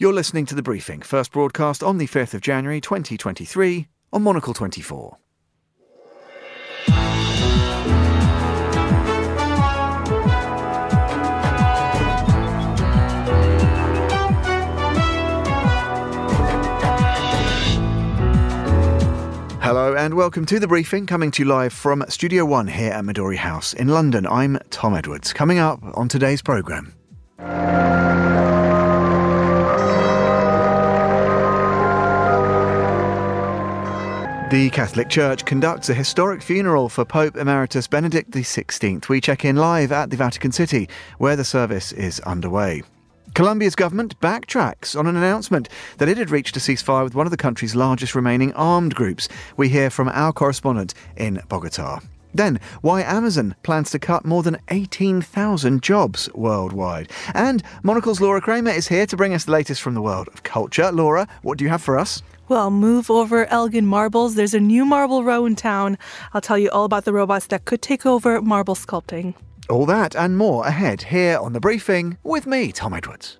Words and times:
You're 0.00 0.12
listening 0.12 0.46
to 0.46 0.54
The 0.54 0.62
Briefing, 0.62 1.02
first 1.02 1.32
broadcast 1.32 1.82
on 1.82 1.98
the 1.98 2.06
5th 2.06 2.32
of 2.32 2.40
January 2.40 2.80
2023 2.80 3.88
on 4.12 4.22
Monocle 4.22 4.54
24. 4.54 5.16
Hello 19.60 19.96
and 19.96 20.14
welcome 20.14 20.46
to 20.46 20.60
The 20.60 20.68
Briefing, 20.68 21.06
coming 21.06 21.32
to 21.32 21.42
you 21.42 21.48
live 21.48 21.72
from 21.72 22.04
Studio 22.08 22.44
One 22.44 22.68
here 22.68 22.92
at 22.92 23.02
Midori 23.02 23.34
House 23.34 23.72
in 23.72 23.88
London. 23.88 24.28
I'm 24.28 24.60
Tom 24.70 24.94
Edwards. 24.94 25.32
Coming 25.32 25.58
up 25.58 25.80
on 25.94 26.06
today's 26.06 26.40
programme. 26.40 26.94
The 34.50 34.70
Catholic 34.70 35.10
Church 35.10 35.44
conducts 35.44 35.90
a 35.90 35.94
historic 35.94 36.40
funeral 36.40 36.88
for 36.88 37.04
Pope 37.04 37.36
Emeritus 37.36 37.86
Benedict 37.86 38.30
XVI. 38.30 39.06
We 39.06 39.20
check 39.20 39.44
in 39.44 39.56
live 39.56 39.92
at 39.92 40.08
the 40.08 40.16
Vatican 40.16 40.52
City, 40.52 40.88
where 41.18 41.36
the 41.36 41.44
service 41.44 41.92
is 41.92 42.18
underway. 42.20 42.82
Colombia's 43.34 43.74
government 43.74 44.18
backtracks 44.20 44.98
on 44.98 45.06
an 45.06 45.16
announcement 45.16 45.68
that 45.98 46.08
it 46.08 46.16
had 46.16 46.30
reached 46.30 46.56
a 46.56 46.60
ceasefire 46.60 47.04
with 47.04 47.14
one 47.14 47.26
of 47.26 47.30
the 47.30 47.36
country's 47.36 47.76
largest 47.76 48.14
remaining 48.14 48.54
armed 48.54 48.94
groups. 48.94 49.28
We 49.58 49.68
hear 49.68 49.90
from 49.90 50.08
our 50.08 50.32
correspondent 50.32 50.94
in 51.18 51.42
Bogota. 51.50 52.00
Then, 52.38 52.60
why 52.82 53.02
Amazon 53.02 53.56
plans 53.64 53.90
to 53.90 53.98
cut 53.98 54.24
more 54.24 54.44
than 54.44 54.58
18,000 54.68 55.82
jobs 55.82 56.28
worldwide. 56.34 57.10
And 57.34 57.64
Monocle's 57.82 58.20
Laura 58.20 58.40
Kramer 58.40 58.70
is 58.70 58.86
here 58.86 59.06
to 59.06 59.16
bring 59.16 59.34
us 59.34 59.46
the 59.46 59.50
latest 59.50 59.82
from 59.82 59.94
the 59.94 60.00
world 60.00 60.28
of 60.28 60.44
culture. 60.44 60.92
Laura, 60.92 61.26
what 61.42 61.58
do 61.58 61.64
you 61.64 61.70
have 61.70 61.82
for 61.82 61.98
us? 61.98 62.22
Well, 62.48 62.70
move 62.70 63.10
over 63.10 63.46
Elgin 63.46 63.86
Marbles. 63.86 64.36
There's 64.36 64.54
a 64.54 64.60
new 64.60 64.84
marble 64.84 65.24
row 65.24 65.46
in 65.46 65.56
town. 65.56 65.98
I'll 66.32 66.40
tell 66.40 66.56
you 66.56 66.70
all 66.70 66.84
about 66.84 67.04
the 67.04 67.12
robots 67.12 67.48
that 67.48 67.64
could 67.64 67.82
take 67.82 68.06
over 68.06 68.40
marble 68.40 68.76
sculpting. 68.76 69.34
All 69.68 69.84
that 69.86 70.14
and 70.14 70.38
more 70.38 70.64
ahead 70.64 71.02
here 71.02 71.38
on 71.38 71.54
The 71.54 71.60
Briefing 71.60 72.18
with 72.22 72.46
me, 72.46 72.70
Tom 72.70 72.94
Edwards. 72.94 73.38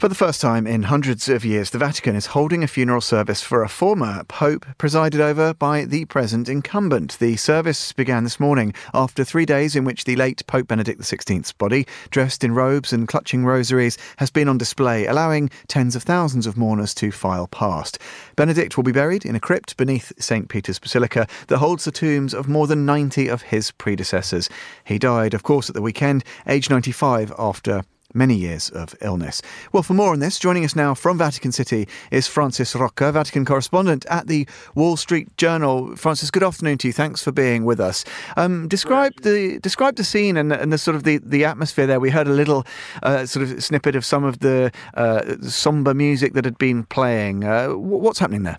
For 0.00 0.08
the 0.08 0.14
first 0.14 0.40
time 0.40 0.66
in 0.66 0.84
hundreds 0.84 1.28
of 1.28 1.44
years, 1.44 1.68
the 1.68 1.76
Vatican 1.78 2.16
is 2.16 2.24
holding 2.24 2.64
a 2.64 2.66
funeral 2.66 3.02
service 3.02 3.42
for 3.42 3.62
a 3.62 3.68
former 3.68 4.24
pope 4.24 4.64
presided 4.78 5.20
over 5.20 5.52
by 5.52 5.84
the 5.84 6.06
present 6.06 6.48
incumbent. 6.48 7.18
The 7.18 7.36
service 7.36 7.92
began 7.92 8.24
this 8.24 8.40
morning 8.40 8.72
after 8.94 9.24
three 9.24 9.44
days 9.44 9.76
in 9.76 9.84
which 9.84 10.04
the 10.04 10.16
late 10.16 10.42
Pope 10.46 10.68
Benedict 10.68 11.02
XVI's 11.02 11.52
body, 11.52 11.86
dressed 12.10 12.42
in 12.42 12.54
robes 12.54 12.94
and 12.94 13.06
clutching 13.06 13.44
rosaries, 13.44 13.98
has 14.16 14.30
been 14.30 14.48
on 14.48 14.56
display, 14.56 15.04
allowing 15.04 15.50
tens 15.68 15.94
of 15.94 16.02
thousands 16.02 16.46
of 16.46 16.56
mourners 16.56 16.94
to 16.94 17.12
file 17.12 17.48
past. 17.48 17.98
Benedict 18.36 18.78
will 18.78 18.84
be 18.84 18.92
buried 18.92 19.26
in 19.26 19.36
a 19.36 19.40
crypt 19.40 19.76
beneath 19.76 20.14
St. 20.18 20.48
Peter's 20.48 20.78
Basilica 20.78 21.26
that 21.48 21.58
holds 21.58 21.84
the 21.84 21.92
tombs 21.92 22.32
of 22.32 22.48
more 22.48 22.66
than 22.66 22.86
90 22.86 23.28
of 23.28 23.42
his 23.42 23.70
predecessors. 23.72 24.48
He 24.82 24.98
died, 24.98 25.34
of 25.34 25.42
course, 25.42 25.68
at 25.68 25.74
the 25.74 25.82
weekend, 25.82 26.24
aged 26.46 26.70
95, 26.70 27.34
after 27.38 27.82
many 28.14 28.34
years 28.34 28.70
of 28.70 28.94
illness. 29.00 29.42
Well, 29.72 29.82
for 29.82 29.94
more 29.94 30.12
on 30.12 30.20
this, 30.20 30.38
joining 30.38 30.64
us 30.64 30.76
now 30.76 30.94
from 30.94 31.18
Vatican 31.18 31.52
City 31.52 31.88
is 32.10 32.26
Francis 32.26 32.74
Rocca, 32.74 33.12
Vatican 33.12 33.44
correspondent 33.44 34.06
at 34.06 34.26
the 34.26 34.46
Wall 34.74 34.96
Street 34.96 35.36
Journal. 35.36 35.96
Francis, 35.96 36.30
good 36.30 36.42
afternoon 36.42 36.78
to 36.78 36.88
you. 36.88 36.92
Thanks 36.92 37.22
for 37.22 37.32
being 37.32 37.64
with 37.64 37.80
us. 37.80 38.04
Um, 38.36 38.68
describe 38.68 39.20
the 39.22 39.58
describe 39.60 39.96
the 39.96 40.04
scene 40.04 40.36
and, 40.36 40.52
and, 40.52 40.72
the 40.72 40.78
sort 40.78 40.94
of 40.94 41.04
the, 41.04 41.18
the 41.18 41.44
atmosphere 41.44 41.86
there. 41.86 42.00
We 42.00 42.10
heard 42.10 42.26
a 42.26 42.32
little 42.32 42.66
uh, 43.02 43.26
sort 43.26 43.48
of 43.48 43.62
snippet 43.62 43.96
of 43.96 44.04
some 44.04 44.24
of 44.24 44.40
the 44.40 44.72
uh, 44.94 45.36
somber 45.42 45.94
music 45.94 46.34
that 46.34 46.44
had 46.44 46.58
been 46.58 46.84
playing. 46.84 47.44
Uh, 47.44 47.70
what's 47.70 48.18
happening 48.18 48.42
there? 48.42 48.58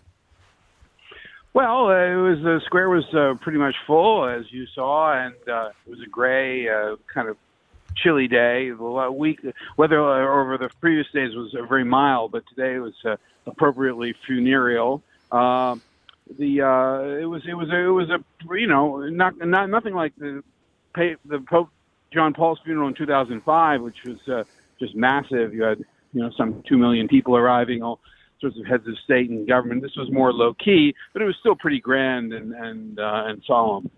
Well, 1.53 1.87
uh, 1.87 2.05
it 2.05 2.15
was 2.15 2.39
the 2.43 2.61
square 2.65 2.89
was 2.89 3.03
uh, 3.13 3.33
pretty 3.41 3.57
much 3.57 3.75
full 3.85 4.25
as 4.25 4.45
you 4.51 4.65
saw, 4.73 5.13
and 5.13 5.35
uh, 5.49 5.71
it 5.85 5.89
was 5.89 5.99
a 6.01 6.09
gray 6.09 6.67
kind 7.13 7.27
of 7.27 7.37
chilly 7.95 8.27
day. 8.27 8.69
The 8.69 9.11
week 9.11 9.39
weather 9.77 9.99
over 9.99 10.57
the 10.57 10.69
previous 10.79 11.07
days 11.13 11.35
was 11.35 11.55
uh, 11.55 11.65
very 11.65 11.83
mild, 11.83 12.31
but 12.31 12.43
today 12.47 12.77
was 12.79 12.93
uh, 13.05 13.17
appropriately 13.45 14.15
funereal. 14.25 15.01
Uh, 15.31 15.75
the 16.37 16.61
uh, 16.61 17.19
it 17.19 17.25
was 17.25 17.43
it 17.47 17.53
was 17.53 17.69
it 17.69 17.91
was 17.91 18.09
a 18.09 18.23
you 18.57 18.67
know 18.67 18.99
not 19.09 19.37
not 19.37 19.69
nothing 19.69 19.93
like 19.93 20.13
the 20.17 20.43
the 20.95 21.39
Pope 21.49 21.69
John 22.13 22.33
Paul's 22.33 22.59
funeral 22.63 22.87
in 22.87 22.93
2005, 22.93 23.81
which 23.81 24.03
was 24.05 24.17
uh, 24.27 24.43
just 24.79 24.95
massive. 24.95 25.53
You 25.53 25.63
had 25.63 25.79
you 26.13 26.21
know 26.21 26.31
some 26.37 26.63
two 26.67 26.77
million 26.77 27.07
people 27.07 27.35
arriving, 27.35 27.81
all 27.81 27.99
sorts 28.39 28.57
of 28.57 28.65
heads 28.65 28.87
of 28.87 28.97
state 29.03 29.29
and 29.29 29.47
government. 29.47 29.81
This 29.81 29.95
was 29.95 30.11
more 30.11 30.33
low 30.33 30.53
key, 30.53 30.93
but 31.13 31.21
it 31.21 31.25
was 31.25 31.35
still 31.39 31.55
pretty 31.55 31.79
grand 31.79 32.33
and 32.33 32.53
and 32.53 32.99
uh, 32.99 33.23
and 33.27 33.41
solemn. 33.45 33.89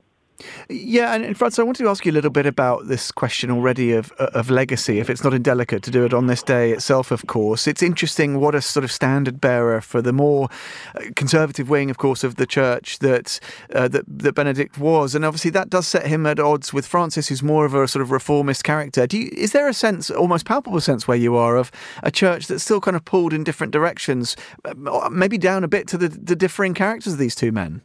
Yeah, 0.70 1.14
and, 1.14 1.26
and 1.26 1.42
I 1.42 1.64
wanted 1.64 1.84
to 1.84 1.90
ask 1.90 2.06
you 2.06 2.12
a 2.12 2.14
little 2.14 2.32
bit 2.32 2.46
about 2.46 2.88
this 2.88 3.12
question 3.12 3.52
already 3.52 3.92
of 3.94 4.12
of 4.14 4.50
legacy. 4.50 5.00
If 5.00 5.10
it's 5.10 5.24
not 5.24 5.34
indelicate 5.34 5.84
to 5.84 5.92
do 5.92 6.06
it 6.06 6.14
on 6.14 6.28
this 6.28 6.44
day 6.44 6.72
itself, 6.72 7.12
of 7.12 7.28
course, 7.28 7.68
it's 7.68 7.84
interesting 7.84 8.40
what 8.40 8.56
a 8.56 8.62
sort 8.62 8.84
of 8.84 8.92
standard 8.92 9.40
bearer 9.40 9.82
for 9.82 10.02
the 10.02 10.14
more 10.14 10.50
uh, 10.96 11.02
conservative 11.16 11.70
wing, 11.70 11.90
of 11.90 11.98
course, 11.98 12.24
of 12.24 12.36
the 12.36 12.46
church 12.46 13.00
that 13.00 13.40
uh, 13.74 13.88
that, 13.88 14.06
that 14.08 14.34
Benedict 14.34 14.78
was, 14.78 15.16
and 15.16 15.26
obviously 15.26 15.52
that 15.52 15.70
does 15.70 15.88
set 15.88 16.08
him 16.08 16.26
at 16.26 16.40
odds 16.40 16.74
with 16.74 16.86
Francis, 16.86 17.28
who's 17.28 17.44
more 17.44 17.66
of 17.66 17.74
a 17.74 17.88
sort 17.88 18.02
of 18.02 18.12
reformist 18.12 18.64
character. 18.64 19.08
Do 19.08 19.18
you, 19.18 19.30
is 19.34 19.52
there 19.52 19.68
a 19.68 19.74
sense, 19.74 20.10
almost 20.10 20.46
palpable 20.46 20.82
sense, 20.82 21.08
where 21.08 21.18
you 21.18 21.36
are 21.36 21.58
of 21.58 21.72
a 22.04 22.12
church 22.12 22.48
that's 22.48 22.64
still 22.64 22.82
kind 22.82 22.96
of 22.96 23.06
pulled 23.06 23.34
in 23.34 23.44
different 23.44 23.74
directions, 23.74 24.36
uh, 24.66 25.10
maybe 25.12 25.38
down 25.38 25.64
a 25.64 25.68
bit 25.68 25.88
to 25.88 25.98
the, 25.98 26.10
the 26.10 26.36
differing 26.36 26.74
characters 26.74 27.14
of 27.14 27.20
these 27.20 27.36
two 27.36 27.52
men? 27.52 27.82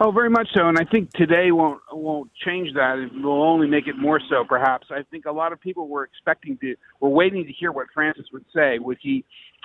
Oh, 0.00 0.10
very 0.10 0.30
much 0.30 0.48
so, 0.54 0.68
and 0.68 0.78
I 0.78 0.84
think 0.84 1.12
today 1.12 1.50
won't 1.50 1.80
won't 1.92 2.30
change 2.34 2.72
that. 2.74 2.98
It 2.98 3.22
will 3.22 3.42
only 3.42 3.66
make 3.66 3.86
it 3.86 3.98
more 3.98 4.20
so, 4.28 4.44
perhaps. 4.44 4.86
I 4.90 5.02
think 5.10 5.26
a 5.26 5.32
lot 5.32 5.52
of 5.52 5.60
people 5.60 5.88
were 5.88 6.04
expecting 6.04 6.56
to, 6.58 6.74
were 7.00 7.08
waiting 7.08 7.44
to 7.44 7.52
hear 7.52 7.72
what 7.72 7.86
Francis 7.92 8.26
would 8.32 8.44
say. 8.54 8.78
Would 8.78 8.98
he, 9.00 9.24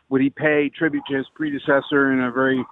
would 0.10 0.22
he 0.22 0.30
pay 0.30 0.70
tribute 0.70 1.04
to 1.10 1.18
his 1.18 1.28
predecessor 1.36 2.12
in 2.12 2.20
a 2.20 2.32
very 2.32 2.64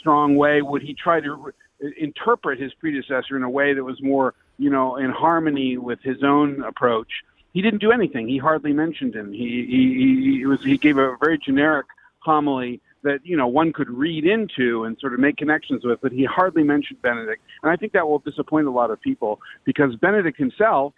strong 0.00 0.36
way? 0.36 0.60
Would 0.60 0.82
he 0.82 0.94
try 0.94 1.20
to 1.20 1.34
re- 1.34 1.52
interpret 1.98 2.60
his 2.60 2.74
predecessor 2.74 3.36
in 3.36 3.42
a 3.42 3.50
way 3.50 3.72
that 3.74 3.82
was 3.82 4.02
more, 4.02 4.34
you 4.58 4.70
know, 4.70 4.96
in 4.96 5.10
harmony 5.10 5.78
with 5.78 6.00
his 6.02 6.22
own 6.22 6.62
approach? 6.64 7.08
He 7.52 7.62
didn't 7.62 7.80
do 7.80 7.92
anything. 7.92 8.28
He 8.28 8.38
hardly 8.38 8.72
mentioned 8.72 9.14
him. 9.14 9.32
He 9.32 9.64
he, 9.68 10.38
he 10.38 10.46
was 10.46 10.62
he 10.62 10.76
gave 10.76 10.98
a 10.98 11.16
very 11.18 11.38
generic 11.38 11.86
homily 12.18 12.80
that 13.04 13.20
you 13.22 13.36
know 13.36 13.46
one 13.46 13.72
could 13.72 13.88
read 13.88 14.24
into 14.24 14.84
and 14.84 14.98
sort 14.98 15.14
of 15.14 15.20
make 15.20 15.36
connections 15.36 15.84
with, 15.84 16.00
but 16.02 16.10
he 16.10 16.24
hardly 16.24 16.64
mentioned 16.64 17.00
Benedict, 17.02 17.42
and 17.62 17.70
I 17.70 17.76
think 17.76 17.92
that 17.92 18.08
will 18.08 18.18
disappoint 18.18 18.66
a 18.66 18.70
lot 18.70 18.90
of 18.90 19.00
people 19.00 19.40
because 19.64 19.94
Benedict 19.96 20.36
himself, 20.36 20.94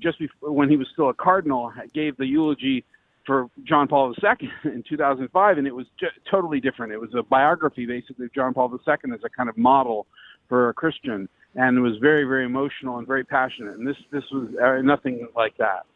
just 0.00 0.18
before, 0.18 0.50
when 0.50 0.68
he 0.68 0.76
was 0.76 0.88
still 0.92 1.10
a 1.10 1.14
cardinal, 1.14 1.72
gave 1.94 2.16
the 2.16 2.26
eulogy 2.26 2.84
for 3.26 3.48
John 3.64 3.86
Paul 3.86 4.14
II 4.22 4.50
in 4.64 4.82
2005, 4.88 5.58
and 5.58 5.66
it 5.66 5.74
was 5.74 5.86
j- 6.00 6.06
totally 6.28 6.60
different. 6.60 6.92
It 6.92 7.00
was 7.00 7.10
a 7.16 7.22
biography, 7.22 7.86
basically, 7.86 8.26
of 8.26 8.34
John 8.34 8.54
Paul 8.54 8.72
II 8.72 8.94
as 9.14 9.20
a 9.24 9.28
kind 9.28 9.48
of 9.48 9.56
model 9.56 10.06
for 10.48 10.70
a 10.70 10.74
Christian, 10.74 11.28
and 11.54 11.78
it 11.78 11.80
was 11.80 11.96
very, 12.00 12.24
very 12.24 12.44
emotional 12.44 12.98
and 12.98 13.06
very 13.06 13.24
passionate. 13.24 13.78
And 13.78 13.86
this 13.86 13.96
this 14.10 14.24
was 14.32 14.48
uh, 14.60 14.82
nothing 14.82 15.28
like 15.36 15.56
that. 15.58 15.86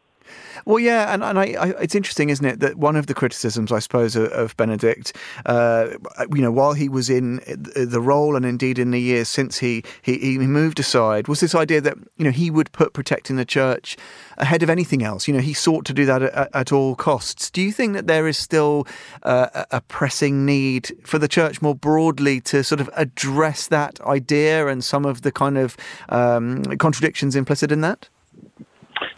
Well, 0.64 0.78
yeah, 0.78 1.12
and, 1.12 1.22
and 1.22 1.38
I, 1.38 1.42
I, 1.60 1.68
it's 1.80 1.94
interesting, 1.94 2.30
isn't 2.30 2.44
it, 2.44 2.60
that 2.60 2.76
one 2.76 2.96
of 2.96 3.06
the 3.06 3.14
criticisms, 3.14 3.70
I 3.72 3.78
suppose, 3.78 4.16
of, 4.16 4.32
of 4.32 4.56
Benedict, 4.56 5.14
uh, 5.46 5.88
you 6.32 6.42
know, 6.42 6.52
while 6.52 6.72
he 6.72 6.88
was 6.88 7.10
in 7.10 7.36
the 7.46 8.00
role 8.00 8.36
and 8.36 8.46
indeed 8.46 8.78
in 8.78 8.90
the 8.90 9.00
years 9.00 9.28
since 9.28 9.58
he, 9.58 9.84
he, 10.02 10.18
he 10.18 10.38
moved 10.38 10.80
aside, 10.80 11.28
was 11.28 11.40
this 11.40 11.54
idea 11.54 11.80
that, 11.80 11.96
you 12.16 12.24
know, 12.24 12.30
he 12.30 12.50
would 12.50 12.72
put 12.72 12.92
protecting 12.92 13.36
the 13.36 13.44
church 13.44 13.96
ahead 14.38 14.62
of 14.62 14.70
anything 14.70 15.02
else. 15.02 15.28
You 15.28 15.34
know, 15.34 15.40
he 15.40 15.52
sought 15.52 15.84
to 15.86 15.92
do 15.92 16.04
that 16.06 16.22
at, 16.22 16.50
at 16.54 16.72
all 16.72 16.94
costs. 16.94 17.50
Do 17.50 17.60
you 17.60 17.72
think 17.72 17.94
that 17.94 18.06
there 18.06 18.26
is 18.26 18.38
still 18.38 18.86
uh, 19.22 19.64
a 19.70 19.80
pressing 19.82 20.46
need 20.46 20.92
for 21.04 21.18
the 21.18 21.28
church 21.28 21.60
more 21.60 21.74
broadly 21.74 22.40
to 22.42 22.64
sort 22.64 22.80
of 22.80 22.88
address 22.94 23.66
that 23.68 24.00
idea 24.00 24.66
and 24.66 24.82
some 24.82 25.04
of 25.04 25.22
the 25.22 25.32
kind 25.32 25.58
of 25.58 25.76
um, 26.08 26.64
contradictions 26.78 27.36
implicit 27.36 27.70
in 27.70 27.80
that? 27.82 28.08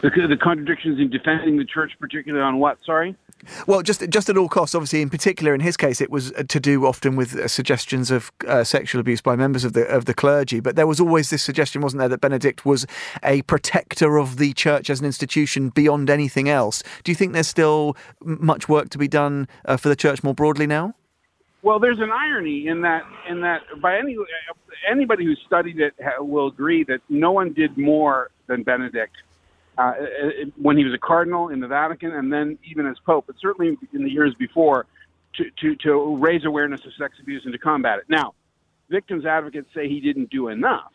The, 0.01 0.09
the 0.09 0.37
contradictions 0.37 0.99
in 0.99 1.09
defending 1.09 1.57
the 1.57 1.65
church, 1.65 1.91
particularly 1.99 2.43
on 2.43 2.59
what? 2.59 2.77
Sorry. 2.85 3.15
Well, 3.67 3.81
just 3.81 4.07
just 4.09 4.29
at 4.29 4.37
all 4.37 4.49
costs. 4.49 4.75
Obviously, 4.75 5.01
in 5.01 5.09
particular, 5.09 5.53
in 5.53 5.61
his 5.61 5.77
case, 5.77 6.01
it 6.01 6.09
was 6.09 6.31
uh, 6.33 6.43
to 6.47 6.59
do 6.59 6.85
often 6.85 7.15
with 7.15 7.35
uh, 7.35 7.47
suggestions 7.47 8.09
of 8.09 8.31
uh, 8.47 8.63
sexual 8.63 8.99
abuse 8.99 9.21
by 9.21 9.35
members 9.35 9.63
of 9.63 9.73
the 9.73 9.85
of 9.87 10.05
the 10.05 10.13
clergy. 10.13 10.59
But 10.59 10.75
there 10.75 10.87
was 10.87 10.99
always 10.99 11.29
this 11.29 11.43
suggestion, 11.43 11.81
wasn't 11.81 11.99
there, 11.99 12.09
that 12.09 12.21
Benedict 12.21 12.65
was 12.65 12.85
a 13.23 13.43
protector 13.43 14.17
of 14.17 14.37
the 14.37 14.53
church 14.53 14.89
as 14.89 14.99
an 14.99 15.05
institution 15.05 15.69
beyond 15.69 16.09
anything 16.09 16.49
else. 16.49 16.83
Do 17.03 17.11
you 17.11 17.15
think 17.15 17.33
there's 17.33 17.47
still 17.47 17.95
much 18.23 18.67
work 18.67 18.89
to 18.89 18.97
be 18.97 19.07
done 19.07 19.47
uh, 19.65 19.77
for 19.77 19.89
the 19.89 19.95
church 19.95 20.23
more 20.23 20.33
broadly 20.33 20.67
now? 20.67 20.95
Well, 21.61 21.79
there's 21.79 21.99
an 21.99 22.11
irony 22.11 22.67
in 22.67 22.81
that 22.81 23.03
in 23.29 23.41
that 23.41 23.61
by 23.81 23.97
any 23.97 24.17
anybody 24.89 25.25
who 25.25 25.35
studied 25.45 25.79
it 25.79 25.93
will 26.19 26.47
agree 26.47 26.83
that 26.85 27.01
no 27.09 27.31
one 27.31 27.53
did 27.53 27.77
more 27.77 28.31
than 28.47 28.63
Benedict 28.63 29.15
uh, 29.77 29.93
when 30.55 30.77
he 30.77 30.83
was 30.83 30.93
a 30.93 30.97
cardinal 30.97 31.49
in 31.49 31.59
the 31.59 31.67
Vatican, 31.67 32.11
and 32.11 32.31
then 32.31 32.57
even 32.69 32.87
as 32.87 32.97
pope, 33.05 33.25
but 33.27 33.35
certainly 33.39 33.77
in 33.93 34.03
the 34.03 34.09
years 34.09 34.33
before, 34.35 34.85
to, 35.35 35.45
to, 35.61 35.75
to 35.75 36.17
raise 36.17 36.45
awareness 36.45 36.85
of 36.85 36.93
sex 36.99 37.15
abuse 37.21 37.43
and 37.45 37.53
to 37.53 37.59
combat 37.59 37.99
it. 37.99 38.05
Now, 38.09 38.33
victims 38.89 39.25
advocates 39.25 39.69
say 39.75 39.87
he 39.87 39.99
didn't 39.99 40.29
do 40.29 40.47
enough, 40.47 40.91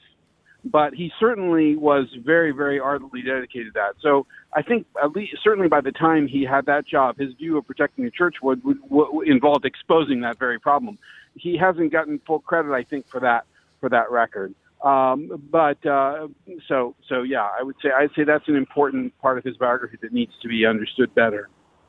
but 0.64 0.94
he 0.94 1.12
certainly 1.20 1.76
was 1.76 2.06
very, 2.24 2.52
very 2.52 2.80
ardently 2.80 3.22
dedicated 3.22 3.74
to 3.74 3.80
that. 3.80 3.94
So 4.00 4.26
I 4.52 4.62
think 4.62 4.86
at 5.02 5.12
least 5.12 5.36
certainly 5.42 5.68
by 5.68 5.80
the 5.80 5.92
time 5.92 6.26
he 6.26 6.44
had 6.44 6.66
that 6.66 6.86
job, 6.86 7.18
his 7.18 7.34
view 7.34 7.58
of 7.58 7.66
protecting 7.66 8.04
the 8.04 8.10
church 8.10 8.36
would, 8.42 8.64
would, 8.64 8.78
would 8.88 9.28
involved 9.28 9.64
exposing 9.64 10.20
that 10.22 10.38
very 10.38 10.58
problem. 10.58 10.98
He 11.34 11.56
hasn't 11.56 11.92
gotten 11.92 12.20
full 12.26 12.40
credit, 12.40 12.72
I 12.72 12.82
think, 12.82 13.06
for 13.06 13.20
that 13.20 13.44
for 13.80 13.88
that 13.88 14.10
record. 14.10 14.54
Um, 14.82 15.30
but 15.50 15.84
uh, 15.86 16.26
so 16.66 16.96
so 17.08 17.22
yeah, 17.22 17.48
I 17.58 17.62
would 17.62 17.76
say 17.82 17.90
I'd 17.96 18.10
say 18.16 18.24
that's 18.24 18.48
an 18.48 18.56
important 18.56 19.16
part 19.20 19.38
of 19.38 19.44
his 19.44 19.56
biography 19.56 19.96
that 20.02 20.12
needs 20.12 20.32
to 20.42 20.48
be 20.48 20.66
understood 20.66 21.14
better. 21.14 21.48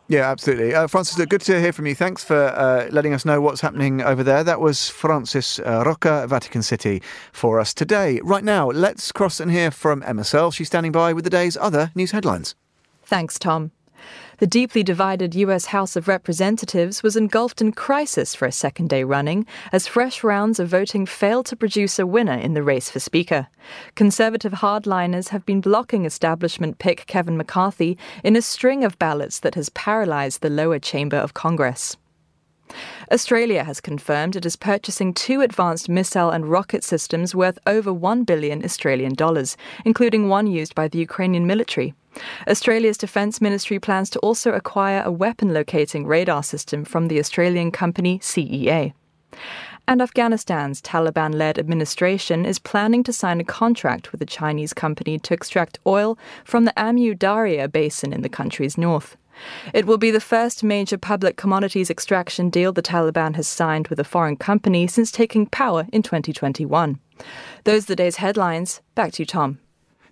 Yeah, 0.10 0.30
absolutely. 0.30 0.76
Uh, 0.76 0.88
Francis, 0.88 1.26
good 1.26 1.42
to 1.42 1.62
hear 1.62 1.72
from 1.72 1.88
you. 1.88 1.96
Thanks 1.96 2.24
for 2.24 2.36
uh, 2.36 2.88
letting 2.92 3.14
us 3.14 3.24
know 3.24 3.40
what's 3.40 3.62
happening 3.62 4.02
over 4.02 4.22
there. 4.22 4.44
That 4.44 4.60
was 4.60 4.90
Francis 4.90 5.60
uh, 5.60 5.84
Rocca, 5.86 6.28
Vatican 6.28 6.62
City, 6.62 7.02
for 7.32 7.60
us 7.60 7.74
today. 7.74 8.20
Right 8.22 8.44
now, 8.44 8.70
let's 8.70 9.14
cross 9.14 9.40
and 9.40 9.50
hear 9.50 9.72
from 9.72 10.04
Emma 10.06 10.26
Searle. 10.26 10.52
She's 10.52 10.68
standing 10.68 10.92
by 10.92 11.14
with 11.14 11.24
the 11.24 11.30
day's 11.30 11.56
other 11.56 11.92
news 11.96 12.12
headlines. 12.12 12.54
Thanks, 13.04 13.40
Tom. 13.40 13.72
The 14.40 14.48
deeply 14.48 14.84
divided 14.84 15.36
US 15.36 15.68
House 15.68 15.96
of 15.96 16.08
Representatives 16.08 17.04
was 17.04 17.16
engulfed 17.16 17.62
in 17.62 17.72
crisis 17.72 18.36
for 18.36 18.46
a 18.46 18.52
second 18.52 18.90
day 18.90 19.04
running 19.04 19.46
as 19.72 19.88
fresh 19.88 20.24
rounds 20.24 20.60
of 20.60 20.68
voting 20.68 21.06
failed 21.06 21.46
to 21.46 21.56
produce 21.56 22.00
a 22.00 22.06
winner 22.06 22.38
in 22.38 22.54
the 22.54 22.64
race 22.64 22.90
for 22.90 23.00
Speaker. 23.00 23.48
Conservative 23.96 24.54
hardliners 24.54 25.30
have 25.30 25.46
been 25.46 25.62
blocking 25.62 26.06
establishment 26.06 26.80
pick 26.80 27.06
Kevin 27.06 27.38
McCarthy 27.38 27.98
in 28.24 28.36
a 28.36 28.42
string 28.42 28.84
of 28.84 29.00
ballots 29.00 29.40
that 29.40 29.56
has 29.56 29.70
paralysed 29.70 30.42
the 30.42 30.50
lower 30.50 30.80
chamber 30.80 31.18
of 31.18 31.34
Congress. 31.34 31.96
Australia 33.12 33.64
has 33.64 33.80
confirmed 33.80 34.36
it 34.36 34.46
is 34.46 34.56
purchasing 34.56 35.14
two 35.14 35.42
advanced 35.42 35.90
missile 35.90 36.32
and 36.32 36.50
rocket 36.50 36.84
systems 36.84 37.36
worth 37.36 37.60
over 37.68 37.94
1 37.94 38.24
billion 38.24 38.64
Australian 38.64 39.14
dollars, 39.14 39.56
including 39.86 40.28
one 40.28 40.48
used 40.48 40.74
by 40.74 40.88
the 40.88 40.98
Ukrainian 40.98 41.46
military. 41.46 41.94
Australia's 42.48 42.98
Defence 42.98 43.42
Ministry 43.42 43.80
plans 43.80 44.10
to 44.12 44.20
also 44.20 44.52
acquire 44.52 45.02
a 45.04 45.12
weapon 45.12 45.54
locating 45.54 46.06
radar 46.06 46.44
system 46.44 46.86
from 46.86 47.08
the 47.08 47.20
Australian 47.20 47.72
company 47.72 48.20
CEA. 48.20 48.94
And 49.88 50.02
Afghanistan's 50.02 50.82
Taliban 50.82 51.34
led 51.34 51.60
administration 51.60 52.46
is 52.46 52.58
planning 52.58 53.04
to 53.04 53.12
sign 53.12 53.42
a 53.42 53.44
contract 53.44 54.12
with 54.12 54.22
a 54.22 54.26
Chinese 54.26 54.74
company 54.74 55.20
to 55.20 55.34
extract 55.34 55.80
oil 55.86 56.18
from 56.46 56.64
the 56.64 56.74
Amu 56.82 57.16
Darya 57.16 57.68
basin 57.68 58.14
in 58.14 58.22
the 58.22 58.30
country's 58.30 58.78
north. 58.78 59.18
It 59.74 59.86
will 59.86 59.98
be 59.98 60.12
the 60.12 60.22
first 60.22 60.64
major 60.64 60.98
public 60.98 61.36
commodities 61.36 61.90
extraction 61.90 62.50
deal 62.50 62.72
the 62.72 62.82
Taliban 62.82 63.36
has 63.36 63.48
signed 63.48 63.88
with 63.88 64.00
a 64.00 64.04
foreign 64.04 64.38
company 64.38 64.88
since 64.88 65.12
taking 65.12 65.48
power 65.48 65.88
in 65.92 66.04
2021. 66.04 67.00
Those 67.64 67.84
are 67.84 67.88
the 67.88 67.96
day's 67.96 68.18
headlines. 68.18 68.82
Back 68.96 69.14
to 69.14 69.24
you, 69.24 69.26
Tom. 69.26 69.60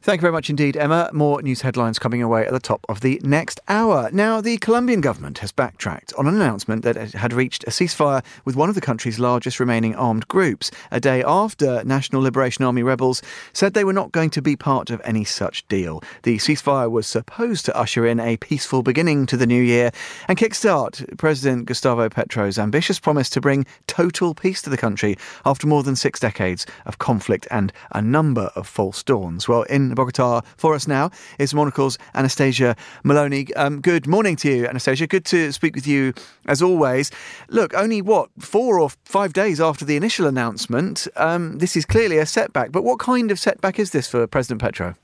Thank 0.03 0.17
you 0.17 0.21
very 0.21 0.31
much 0.31 0.49
indeed, 0.49 0.77
Emma. 0.77 1.11
More 1.13 1.43
news 1.43 1.61
headlines 1.61 1.99
coming 1.99 2.23
away 2.23 2.43
at 2.43 2.51
the 2.51 2.59
top 2.59 2.87
of 2.89 3.01
the 3.01 3.21
next 3.23 3.59
hour. 3.67 4.09
Now, 4.11 4.41
the 4.41 4.57
Colombian 4.57 4.99
government 4.99 5.37
has 5.37 5.51
backtracked 5.51 6.11
on 6.17 6.25
an 6.25 6.33
announcement 6.33 6.81
that 6.81 6.97
it 6.97 7.13
had 7.13 7.33
reached 7.33 7.63
a 7.65 7.69
ceasefire 7.69 8.23
with 8.43 8.55
one 8.55 8.67
of 8.67 8.73
the 8.73 8.81
country's 8.81 9.19
largest 9.19 9.59
remaining 9.59 9.93
armed 9.93 10.27
groups, 10.27 10.71
a 10.89 10.99
day 10.99 11.23
after 11.23 11.83
National 11.83 12.23
Liberation 12.23 12.65
Army 12.65 12.81
rebels 12.81 13.21
said 13.53 13.75
they 13.75 13.83
were 13.83 13.93
not 13.93 14.11
going 14.11 14.31
to 14.31 14.41
be 14.41 14.55
part 14.55 14.89
of 14.89 14.99
any 15.05 15.23
such 15.23 15.67
deal. 15.67 16.01
The 16.23 16.37
ceasefire 16.37 16.89
was 16.89 17.05
supposed 17.05 17.65
to 17.65 17.77
usher 17.77 18.07
in 18.07 18.19
a 18.19 18.37
peaceful 18.37 18.81
beginning 18.81 19.27
to 19.27 19.37
the 19.37 19.45
new 19.45 19.61
year 19.61 19.91
and 20.27 20.35
kickstart 20.35 21.15
President 21.19 21.67
Gustavo 21.67 22.09
Petro's 22.09 22.57
ambitious 22.57 22.99
promise 22.99 23.29
to 23.29 23.39
bring 23.39 23.67
total 23.85 24.33
peace 24.33 24.63
to 24.63 24.71
the 24.71 24.77
country 24.77 25.15
after 25.45 25.67
more 25.67 25.83
than 25.83 25.95
six 25.95 26.19
decades 26.19 26.65
of 26.87 26.97
conflict 26.97 27.47
and 27.51 27.71
a 27.91 28.01
number 28.01 28.49
of 28.55 28.65
false 28.65 29.03
dawns. 29.03 29.47
Well, 29.47 29.61
in 29.63 29.90
Bogota 29.95 30.41
for 30.57 30.73
us 30.73 30.87
now 30.87 31.11
is 31.39 31.53
Monocle's 31.53 31.97
Anastasia 32.13 32.75
Maloney. 33.03 33.53
Um, 33.55 33.81
good 33.81 34.07
morning 34.07 34.35
to 34.37 34.49
you, 34.49 34.67
Anastasia. 34.67 35.07
Good 35.07 35.25
to 35.25 35.51
speak 35.51 35.75
with 35.75 35.87
you 35.87 36.13
as 36.47 36.61
always. 36.61 37.11
Look, 37.49 37.73
only 37.73 38.01
what, 38.01 38.29
four 38.39 38.79
or 38.79 38.89
five 39.05 39.33
days 39.33 39.59
after 39.59 39.85
the 39.85 39.95
initial 39.95 40.27
announcement, 40.27 41.07
um, 41.15 41.57
this 41.57 41.75
is 41.75 41.85
clearly 41.85 42.17
a 42.17 42.25
setback. 42.25 42.71
But 42.71 42.83
what 42.83 42.99
kind 42.99 43.31
of 43.31 43.39
setback 43.39 43.79
is 43.79 43.91
this 43.91 44.07
for 44.07 44.25
President 44.27 44.61
Petro? 44.61 44.95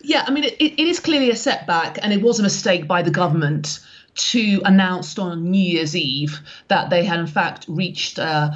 Yeah, 0.00 0.24
I 0.26 0.30
mean, 0.30 0.44
it, 0.44 0.54
it 0.60 0.78
is 0.78 1.00
clearly 1.00 1.30
a 1.30 1.36
setback, 1.36 1.98
and 2.02 2.12
it 2.12 2.22
was 2.22 2.38
a 2.38 2.42
mistake 2.42 2.86
by 2.86 3.02
the 3.02 3.10
government 3.10 3.80
to 4.14 4.60
announce 4.64 5.18
on 5.18 5.50
New 5.50 5.62
Year's 5.62 5.96
Eve 5.96 6.40
that 6.68 6.90
they 6.90 7.04
had, 7.04 7.20
in 7.20 7.26
fact, 7.26 7.64
reached. 7.68 8.18
Uh, 8.18 8.50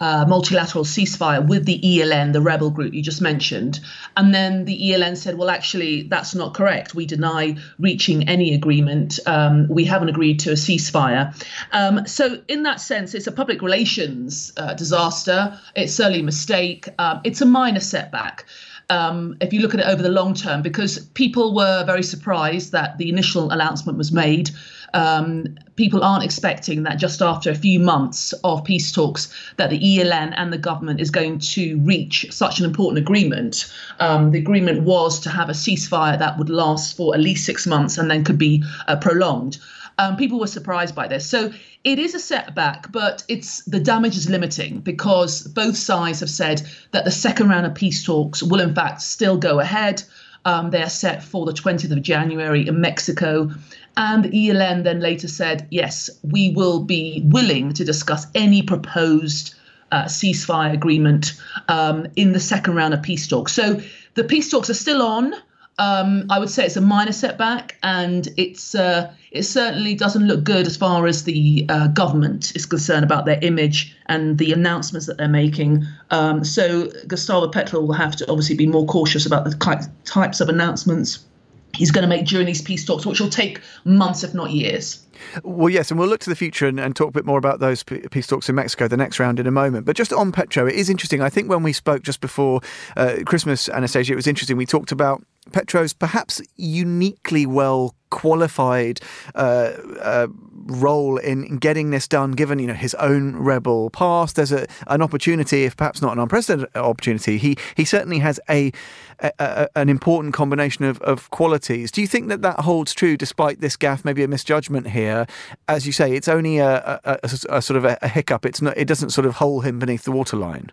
uh, 0.00 0.24
multilateral 0.26 0.84
ceasefire 0.84 1.46
with 1.46 1.66
the 1.66 1.78
ELN, 1.80 2.32
the 2.32 2.40
rebel 2.40 2.70
group 2.70 2.94
you 2.94 3.02
just 3.02 3.20
mentioned. 3.20 3.80
And 4.16 4.34
then 4.34 4.64
the 4.64 4.90
ELN 4.90 5.16
said, 5.16 5.36
well, 5.36 5.50
actually, 5.50 6.02
that's 6.04 6.34
not 6.34 6.54
correct. 6.54 6.94
We 6.94 7.06
deny 7.06 7.56
reaching 7.78 8.28
any 8.28 8.54
agreement. 8.54 9.18
Um, 9.26 9.68
we 9.68 9.84
haven't 9.84 10.08
agreed 10.08 10.40
to 10.40 10.50
a 10.50 10.54
ceasefire. 10.54 11.34
Um, 11.72 12.06
so, 12.06 12.42
in 12.48 12.62
that 12.62 12.80
sense, 12.80 13.14
it's 13.14 13.26
a 13.26 13.32
public 13.32 13.60
relations 13.60 14.52
uh, 14.56 14.74
disaster. 14.74 15.58
It's 15.76 15.94
certainly 15.94 16.20
a 16.20 16.24
mistake. 16.24 16.88
Um, 16.98 17.20
it's 17.24 17.42
a 17.42 17.46
minor 17.46 17.80
setback. 17.80 18.46
Um, 18.88 19.36
if 19.40 19.52
you 19.52 19.60
look 19.60 19.72
at 19.72 19.80
it 19.80 19.86
over 19.86 20.02
the 20.02 20.10
long 20.10 20.34
term, 20.34 20.62
because 20.62 20.98
people 20.98 21.54
were 21.54 21.84
very 21.84 22.02
surprised 22.02 22.72
that 22.72 22.98
the 22.98 23.08
initial 23.08 23.50
announcement 23.50 23.96
was 23.96 24.10
made 24.10 24.50
um, 24.94 25.58
people 25.76 26.02
aren't 26.02 26.24
expecting 26.24 26.82
that 26.82 26.98
just 26.98 27.22
after 27.22 27.50
a 27.50 27.54
few 27.54 27.80
months 27.80 28.32
of 28.44 28.64
peace 28.64 28.92
talks 28.92 29.32
that 29.56 29.70
the 29.70 29.78
ELN 29.78 30.32
and 30.36 30.52
the 30.52 30.58
government 30.58 31.00
is 31.00 31.10
going 31.10 31.38
to 31.38 31.78
reach 31.80 32.26
such 32.30 32.58
an 32.58 32.64
important 32.64 32.98
agreement. 32.98 33.72
Um, 33.98 34.30
the 34.30 34.38
agreement 34.38 34.82
was 34.82 35.20
to 35.20 35.30
have 35.30 35.48
a 35.48 35.52
ceasefire 35.52 36.18
that 36.18 36.38
would 36.38 36.50
last 36.50 36.96
for 36.96 37.14
at 37.14 37.20
least 37.20 37.46
six 37.46 37.66
months 37.66 37.98
and 37.98 38.10
then 38.10 38.24
could 38.24 38.38
be 38.38 38.62
uh, 38.88 38.96
prolonged. 38.96 39.58
Um, 39.98 40.16
people 40.16 40.40
were 40.40 40.46
surprised 40.46 40.94
by 40.94 41.08
this. 41.08 41.26
So 41.26 41.52
it 41.84 41.98
is 41.98 42.14
a 42.14 42.18
setback, 42.18 42.90
but 42.90 43.22
it's 43.28 43.62
the 43.64 43.80
damage 43.80 44.16
is 44.16 44.30
limiting 44.30 44.80
because 44.80 45.46
both 45.48 45.76
sides 45.76 46.20
have 46.20 46.30
said 46.30 46.62
that 46.92 47.04
the 47.04 47.10
second 47.10 47.50
round 47.50 47.66
of 47.66 47.74
peace 47.74 48.02
talks 48.02 48.42
will 48.42 48.60
in 48.60 48.74
fact 48.74 49.02
still 49.02 49.36
go 49.36 49.60
ahead. 49.60 50.02
Um, 50.44 50.70
they 50.70 50.82
are 50.82 50.90
set 50.90 51.22
for 51.22 51.44
the 51.44 51.52
20th 51.52 51.90
of 51.90 52.02
January 52.02 52.66
in 52.66 52.80
Mexico. 52.80 53.50
And 53.96 54.24
the 54.24 54.30
ELN 54.30 54.84
then 54.84 55.00
later 55.00 55.28
said, 55.28 55.66
yes, 55.70 56.08
we 56.22 56.52
will 56.52 56.80
be 56.80 57.22
willing 57.26 57.74
to 57.74 57.84
discuss 57.84 58.26
any 58.34 58.62
proposed 58.62 59.54
uh, 59.92 60.04
ceasefire 60.04 60.72
agreement 60.72 61.34
um, 61.68 62.06
in 62.16 62.32
the 62.32 62.40
second 62.40 62.74
round 62.74 62.94
of 62.94 63.02
peace 63.02 63.26
talks. 63.26 63.52
So 63.52 63.80
the 64.14 64.24
peace 64.24 64.50
talks 64.50 64.70
are 64.70 64.74
still 64.74 65.02
on. 65.02 65.34
Um, 65.80 66.26
I 66.28 66.38
would 66.38 66.50
say 66.50 66.66
it's 66.66 66.76
a 66.76 66.82
minor 66.82 67.10
setback, 67.10 67.78
and 67.82 68.28
it's 68.36 68.74
uh, 68.74 69.10
it 69.30 69.44
certainly 69.44 69.94
doesn't 69.94 70.26
look 70.26 70.44
good 70.44 70.66
as 70.66 70.76
far 70.76 71.06
as 71.06 71.24
the 71.24 71.64
uh, 71.70 71.88
government 71.88 72.54
is 72.54 72.66
concerned 72.66 73.02
about 73.02 73.24
their 73.24 73.38
image 73.40 73.96
and 74.04 74.36
the 74.36 74.52
announcements 74.52 75.06
that 75.06 75.16
they're 75.16 75.26
making. 75.26 75.86
Um, 76.10 76.44
so 76.44 76.90
Gustavo 77.06 77.48
Petro 77.48 77.80
will 77.80 77.94
have 77.94 78.14
to 78.16 78.30
obviously 78.30 78.56
be 78.56 78.66
more 78.66 78.84
cautious 78.84 79.24
about 79.24 79.44
the 79.44 79.88
types 80.04 80.40
of 80.42 80.50
announcements 80.50 81.24
he's 81.72 81.90
going 81.90 82.02
to 82.02 82.08
make 82.08 82.26
during 82.26 82.44
these 82.44 82.60
peace 82.60 82.84
talks, 82.84 83.06
which 83.06 83.20
will 83.20 83.30
take 83.30 83.62
months, 83.84 84.22
if 84.22 84.34
not 84.34 84.50
years. 84.50 85.06
Well, 85.44 85.70
yes, 85.70 85.90
and 85.90 85.98
we'll 85.98 86.08
look 86.08 86.20
to 86.20 86.30
the 86.30 86.36
future 86.36 86.66
and, 86.66 86.78
and, 86.78 86.94
talk 86.94 87.08
a 87.08 87.12
bit 87.12 87.24
more 87.24 87.38
about 87.38 87.60
those 87.60 87.82
peace 87.82 88.26
talks 88.26 88.48
in 88.48 88.54
Mexico, 88.54 88.88
the 88.88 88.96
next 88.96 89.18
round 89.18 89.40
in 89.40 89.46
a 89.46 89.50
moment. 89.50 89.86
But 89.86 89.96
just 89.96 90.12
on 90.12 90.32
Petro, 90.32 90.66
it 90.66 90.74
is 90.74 90.90
interesting. 90.90 91.22
I 91.22 91.30
think 91.30 91.48
when 91.48 91.62
we 91.62 91.72
spoke 91.72 92.02
just 92.02 92.20
before 92.20 92.60
uh, 92.96 93.18
Christmas, 93.24 93.68
Anastasia, 93.68 94.12
it 94.12 94.16
was 94.16 94.26
interesting. 94.26 94.56
We 94.56 94.66
talked 94.66 94.92
about 94.92 95.22
Petro's 95.52 95.92
perhaps 95.92 96.40
uniquely 96.56 97.46
well 97.46 97.94
qualified 98.10 99.00
uh, 99.34 99.72
uh, 100.00 100.26
role 100.66 101.16
in 101.18 101.58
getting 101.58 101.90
this 101.90 102.06
done, 102.06 102.32
given 102.32 102.58
you 102.58 102.66
know 102.66 102.74
his 102.74 102.94
own 102.96 103.36
rebel 103.36 103.90
past. 103.90 104.36
There's 104.36 104.52
a, 104.52 104.66
an 104.88 105.02
opportunity, 105.02 105.64
if 105.64 105.76
perhaps 105.76 106.02
not 106.02 106.12
an 106.12 106.18
unprecedented 106.18 106.74
opportunity. 106.76 107.38
He 107.38 107.56
he 107.76 107.84
certainly 107.84 108.18
has 108.18 108.40
a, 108.48 108.72
a, 109.20 109.32
a 109.38 109.68
an 109.76 109.88
important 109.88 110.34
combination 110.34 110.84
of, 110.84 111.00
of 111.02 111.30
qualities. 111.30 111.90
Do 111.90 112.00
you 112.00 112.06
think 112.06 112.28
that 112.28 112.42
that 112.42 112.60
holds 112.60 112.94
true, 112.94 113.16
despite 113.16 113.60
this 113.60 113.76
gaffe, 113.76 114.04
maybe 114.04 114.22
a 114.22 114.28
misjudgment 114.28 114.88
here? 114.88 115.26
As 115.68 115.86
you 115.86 115.92
say, 115.92 116.14
it's 116.14 116.28
only 116.28 116.58
a, 116.58 117.00
a 117.04 117.28
sort 117.28 117.76
of 117.76 117.84
a, 117.84 118.08
hiccup. 118.08 118.44
It's 118.44 118.60
not. 118.60 118.76
It 118.76 118.86
doesn't 118.86 119.10
sort 119.10 119.26
of 119.26 119.36
hold 119.36 119.64
him 119.64 119.78
beneath 119.78 120.04
the 120.04 120.12
waterline. 120.12 120.72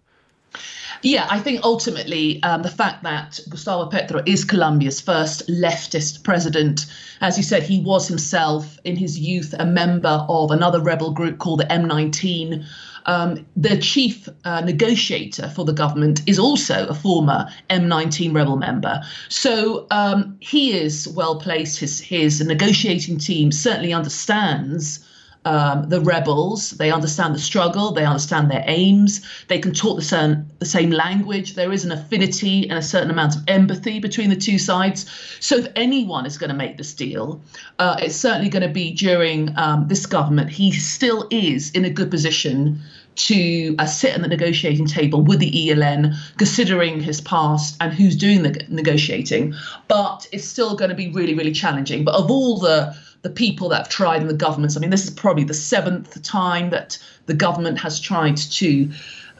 Yeah, 1.04 1.28
I 1.30 1.40
think 1.40 1.62
ultimately 1.64 2.42
um, 2.44 2.64
the 2.64 2.70
fact 2.70 3.04
that 3.04 3.40
Gustavo 3.50 3.90
Petro 3.90 4.24
is 4.26 4.44
Colombia's 4.44 5.00
first 5.00 5.48
leftist 5.48 6.24
president, 6.24 6.88
as 7.22 7.38
you 7.38 7.44
said, 7.44 7.64
he 7.64 7.82
was 7.82 8.08
himself 8.08 8.80
in 8.84 8.96
his 8.96 9.20
youth 9.20 9.54
a 9.60 9.66
member 9.66 10.26
of 10.28 10.50
another 10.52 10.82
rebel 10.82 11.12
group 11.12 11.38
called 11.38 11.60
the 11.60 11.66
M19. 11.66 12.66
um, 13.08 13.46
the 13.56 13.78
chief 13.78 14.28
uh, 14.44 14.62
negotiator 14.62 15.50
for 15.50 15.66
the 15.66 15.74
government 15.74 16.22
is 16.28 16.38
also 16.38 16.88
a 16.88 16.94
former 16.94 17.48
M19 17.70 18.34
rebel 18.34 18.58
member. 18.58 19.02
So 19.30 19.88
um, 19.92 20.38
he 20.40 20.78
is 20.78 21.08
well 21.08 21.40
placed. 21.40 21.80
His, 21.80 22.00
his 22.00 22.42
negotiating 22.42 23.18
team 23.20 23.52
certainly 23.52 23.94
understands 23.94 25.07
um, 25.48 25.88
the 25.88 26.02
rebels. 26.02 26.72
They 26.72 26.92
understand 26.92 27.34
the 27.34 27.40
struggle. 27.40 27.94
They 27.94 28.06
understand 28.06 28.52
their 28.52 28.66
aims. 28.68 29.22
They 29.48 29.60
can 29.60 29.74
talk 29.74 29.96
the 29.96 30.04
same, 30.04 30.46
the 30.60 30.66
same 30.66 30.92
language. 30.92 31.56
There 31.56 31.72
is 31.72 31.86
an 31.86 31.92
affinity 31.94 32.70
and 32.70 32.78
a 32.78 32.82
certain 32.82 33.10
amount 33.10 33.38
of 33.38 33.44
empathy 33.48 34.00
between 34.00 34.30
the 34.30 34.36
two 34.36 34.60
sides. 34.60 35.10
So, 35.40 35.56
if 35.56 35.68
anyone 35.78 36.26
is 36.26 36.38
going 36.38 36.50
to 36.50 36.56
make 36.56 36.76
this 36.76 36.94
deal, 36.94 37.42
uh, 37.80 37.96
it's 38.02 38.16
certainly 38.16 38.50
going 38.50 38.68
to 38.68 38.74
be 38.74 38.92
during 38.92 39.58
um, 39.58 39.88
this 39.88 40.06
government. 40.06 40.50
He 40.50 40.74
still 40.74 41.26
is 41.32 41.72
in 41.72 41.86
a 41.86 41.90
good 41.90 42.12
position 42.12 42.82
to 43.16 43.76
uh, 43.80 43.86
sit 43.86 44.14
at 44.14 44.22
the 44.22 44.28
negotiating 44.28 44.86
table 44.86 45.22
with 45.22 45.40
the 45.40 45.52
ELN, 45.52 46.14
considering 46.38 47.00
his 47.00 47.22
past 47.22 47.78
and 47.80 47.94
who's 47.94 48.18
doing 48.18 48.44
the 48.44 48.66
negotiating. 48.68 49.56
But 49.88 50.28
it's 50.34 50.46
still 50.46 50.76
going 50.76 50.90
to 50.90 50.96
be 50.96 51.10
really, 51.10 51.34
really 51.34 51.54
challenging. 51.54 52.04
But 52.04 52.16
of 52.16 52.30
all 52.30 52.60
the 52.60 52.96
the 53.28 53.34
people 53.34 53.68
that 53.68 53.78
have 53.78 53.90
tried 53.90 54.22
in 54.22 54.28
the 54.28 54.34
governments. 54.34 54.78
I 54.78 54.80
mean, 54.80 54.90
this 54.90 55.04
is 55.04 55.10
probably 55.10 55.44
the 55.44 55.54
seventh 55.54 56.22
time 56.24 56.70
that 56.70 56.98
the 57.26 57.34
government 57.34 57.78
has 57.80 58.00
tried 58.00 58.38
to 58.38 58.90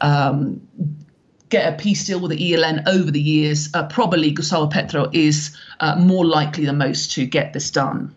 um, 0.02 0.60
get 1.48 1.72
a 1.72 1.76
peace 1.76 2.04
deal 2.04 2.20
with 2.20 2.32
the 2.32 2.52
ELN 2.52 2.86
over 2.86 3.10
the 3.10 3.20
years. 3.20 3.70
Uh, 3.72 3.86
probably 3.86 4.30
Gustavo 4.30 4.66
Petro 4.66 5.08
is 5.14 5.56
uh, 5.80 5.96
more 5.96 6.26
likely 6.26 6.66
than 6.66 6.76
most 6.76 7.12
to 7.12 7.24
get 7.24 7.54
this 7.54 7.70
done. 7.70 8.14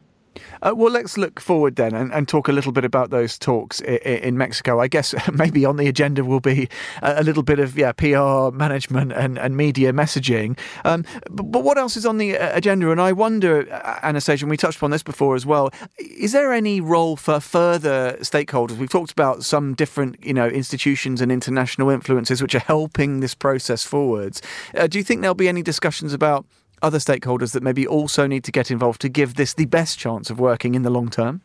Uh, 0.61 0.73
well, 0.75 0.91
let's 0.91 1.17
look 1.17 1.39
forward 1.39 1.75
then 1.75 1.95
and, 1.95 2.13
and, 2.13 2.27
talk 2.27 2.47
a 2.47 2.51
little 2.51 2.71
bit 2.71 2.85
about 2.85 3.09
those 3.09 3.37
talks 3.37 3.81
in, 3.81 3.97
in, 3.97 4.37
Mexico. 4.37 4.79
I 4.79 4.87
guess 4.87 5.15
maybe 5.33 5.65
on 5.65 5.77
the 5.77 5.87
agenda 5.87 6.23
will 6.23 6.39
be 6.39 6.69
a, 7.01 7.23
little 7.23 7.43
bit 7.43 7.59
of 7.59 7.77
yeah 7.77 7.91
PR 7.91 8.55
management 8.55 9.11
and, 9.11 9.37
and 9.39 9.57
media 9.57 9.91
messaging. 9.91 10.57
Um, 10.85 11.03
but, 11.29 11.51
but, 11.51 11.63
what 11.63 11.77
else 11.77 11.97
is 11.97 12.05
on 12.05 12.17
the 12.17 12.37
uh, 12.37 12.55
agenda? 12.55 12.91
And 12.91 13.01
I 13.01 13.11
wonder, 13.11 13.71
uh, 13.71 13.99
Anastasia, 14.03 14.45
and 14.45 14.51
we 14.51 14.57
touched 14.57 14.77
upon 14.77 14.91
this 14.91 15.03
before 15.03 15.35
as 15.35 15.45
well. 15.45 15.71
Is 15.97 16.31
there 16.31 16.53
any 16.53 16.79
role 16.79 17.15
for 17.15 17.39
further 17.39 18.17
stakeholders? 18.21 18.77
We've 18.77 18.89
talked 18.89 19.11
about 19.11 19.43
some 19.43 19.73
different 19.73 20.23
you 20.23 20.33
know 20.33 20.47
institutions 20.47 21.21
and 21.21 21.31
international 21.31 21.89
influences 21.89 22.41
which 22.41 22.53
are 22.53 22.59
helping 22.59 23.19
this 23.19 23.33
process 23.33 23.83
forwards. 23.83 24.41
Uh, 24.75 24.87
do 24.87 24.99
you 24.99 25.03
think 25.03 25.21
there'll 25.21 25.33
be 25.33 25.49
any 25.49 25.63
discussions 25.63 26.13
about 26.13 26.45
other 26.81 26.97
stakeholders 26.97 27.53
that 27.53 27.63
maybe 27.63 27.85
also 27.85 28.27
need 28.27 28.43
to 28.43 28.51
get 28.51 28.71
involved 28.71 29.01
to 29.01 29.09
give 29.09 29.35
this 29.35 29.53
the 29.53 29.65
best 29.65 29.97
chance 29.97 30.29
of 30.29 30.39
working 30.39 30.75
in 30.75 30.81
the 30.83 30.89
long 30.89 31.09
term? 31.09 31.41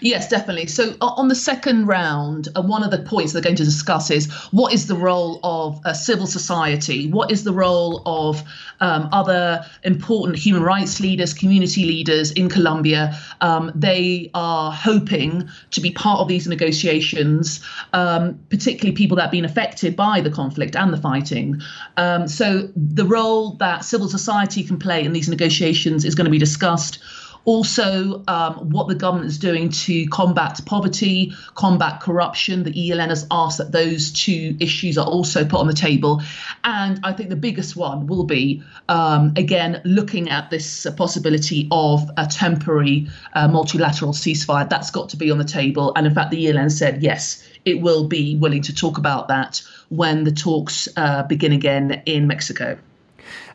Yes, 0.00 0.28
definitely. 0.28 0.66
So 0.66 0.96
on 1.00 1.28
the 1.28 1.34
second 1.34 1.86
round, 1.86 2.48
uh, 2.54 2.62
one 2.62 2.82
of 2.82 2.90
the 2.90 2.98
points 2.98 3.32
they're 3.32 3.42
going 3.42 3.56
to 3.56 3.64
discuss 3.64 4.10
is 4.10 4.32
what 4.50 4.72
is 4.72 4.86
the 4.86 4.94
role 4.94 5.40
of 5.42 5.80
uh, 5.84 5.92
civil 5.92 6.26
society? 6.26 7.10
What 7.10 7.30
is 7.30 7.44
the 7.44 7.52
role 7.52 8.02
of 8.06 8.42
um, 8.80 9.08
other 9.12 9.64
important 9.82 10.38
human 10.38 10.62
rights 10.62 11.00
leaders, 11.00 11.34
community 11.34 11.84
leaders 11.84 12.30
in 12.32 12.48
Colombia? 12.48 13.18
Um, 13.40 13.72
they 13.74 14.30
are 14.34 14.70
hoping 14.70 15.48
to 15.72 15.80
be 15.80 15.90
part 15.90 16.20
of 16.20 16.28
these 16.28 16.46
negotiations, 16.46 17.60
um, 17.92 18.38
particularly 18.50 18.96
people 18.96 19.16
that 19.16 19.22
have 19.22 19.30
been 19.32 19.44
affected 19.44 19.96
by 19.96 20.20
the 20.20 20.30
conflict 20.30 20.76
and 20.76 20.92
the 20.92 20.98
fighting. 20.98 21.60
Um, 21.96 22.28
so 22.28 22.68
the 22.76 23.04
role 23.04 23.54
that 23.54 23.84
civil 23.84 24.08
society 24.08 24.62
can 24.62 24.78
play 24.78 25.04
in 25.04 25.12
these 25.12 25.28
negotiations 25.28 26.04
is 26.04 26.14
going 26.14 26.26
to 26.26 26.30
be 26.30 26.38
discussed 26.38 27.00
also 27.48 28.22
um, 28.28 28.68
what 28.68 28.88
the 28.88 28.94
government 28.94 29.26
is 29.26 29.38
doing 29.38 29.70
to 29.70 30.06
combat 30.08 30.60
poverty, 30.66 31.32
combat 31.54 31.98
corruption. 31.98 32.62
The 32.62 32.72
ELN 32.72 33.08
has 33.08 33.26
asked 33.30 33.56
that 33.56 33.72
those 33.72 34.12
two 34.12 34.54
issues 34.60 34.98
are 34.98 35.06
also 35.06 35.46
put 35.46 35.58
on 35.58 35.66
the 35.66 35.72
table. 35.72 36.20
And 36.62 37.00
I 37.02 37.14
think 37.14 37.30
the 37.30 37.36
biggest 37.36 37.74
one 37.74 38.06
will 38.06 38.24
be, 38.24 38.62
um, 38.90 39.32
again, 39.36 39.80
looking 39.86 40.28
at 40.28 40.50
this 40.50 40.86
possibility 40.98 41.68
of 41.70 42.10
a 42.18 42.26
temporary 42.26 43.08
uh, 43.32 43.48
multilateral 43.48 44.12
ceasefire. 44.12 44.68
That's 44.68 44.90
got 44.90 45.08
to 45.08 45.16
be 45.16 45.30
on 45.30 45.38
the 45.38 45.44
table. 45.44 45.94
And 45.96 46.06
in 46.06 46.14
fact, 46.14 46.30
the 46.30 46.44
ELN 46.44 46.70
said, 46.70 47.02
yes, 47.02 47.42
it 47.64 47.80
will 47.80 48.08
be 48.08 48.36
willing 48.36 48.60
to 48.64 48.74
talk 48.74 48.98
about 48.98 49.28
that 49.28 49.62
when 49.88 50.24
the 50.24 50.32
talks 50.32 50.86
uh, 50.98 51.22
begin 51.22 51.52
again 51.52 52.02
in 52.04 52.26
Mexico. 52.26 52.78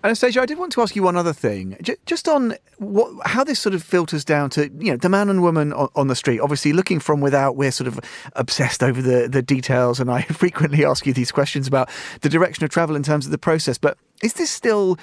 Anastasia, 0.04 0.42
I 0.42 0.46
did 0.46 0.58
want 0.58 0.74
to 0.74 0.82
ask 0.82 0.98
you 0.98 1.04
one 1.04 1.16
other 1.16 1.32
thing, 1.32 1.78
just 2.06 2.28
on 2.28 2.56
what, 2.78 3.26
how 3.26 3.46
this 3.46 3.58
sort 3.58 3.74
of 3.74 3.82
filters 3.82 4.26
down 4.26 4.50
to 4.50 4.70
you 4.78 4.92
know 4.92 4.98
the 4.98 5.08
man 5.08 5.30
and 5.30 5.42
woman 5.42 5.72
on, 5.72 5.88
on, 5.96 6.08
the 6.08 6.16
street. 6.16 6.40
Obviously, 6.40 6.74
looking 6.74 7.00
from 7.00 7.22
without, 7.22 7.56
we're 7.56 7.72
sort 7.72 7.88
of 7.88 8.02
obsessed 8.34 8.84
over 8.84 9.02
the 9.02 9.30
the 9.30 9.42
details, 9.42 10.02
and 10.02 10.12
I 10.12 10.22
frequently 10.24 10.84
ask 10.84 11.06
you 11.06 11.14
these 11.14 11.32
questions 11.32 11.68
about 11.68 11.90
the 12.20 12.28
direction 12.28 12.66
of 12.66 12.70
travel 12.70 12.98
in 12.98 13.04
terms 13.04 13.26
of 13.26 13.32
the 13.32 13.38
process. 13.38 13.78
But 13.78 13.98
is 14.22 14.34
this 14.34 14.52
still 14.52 14.98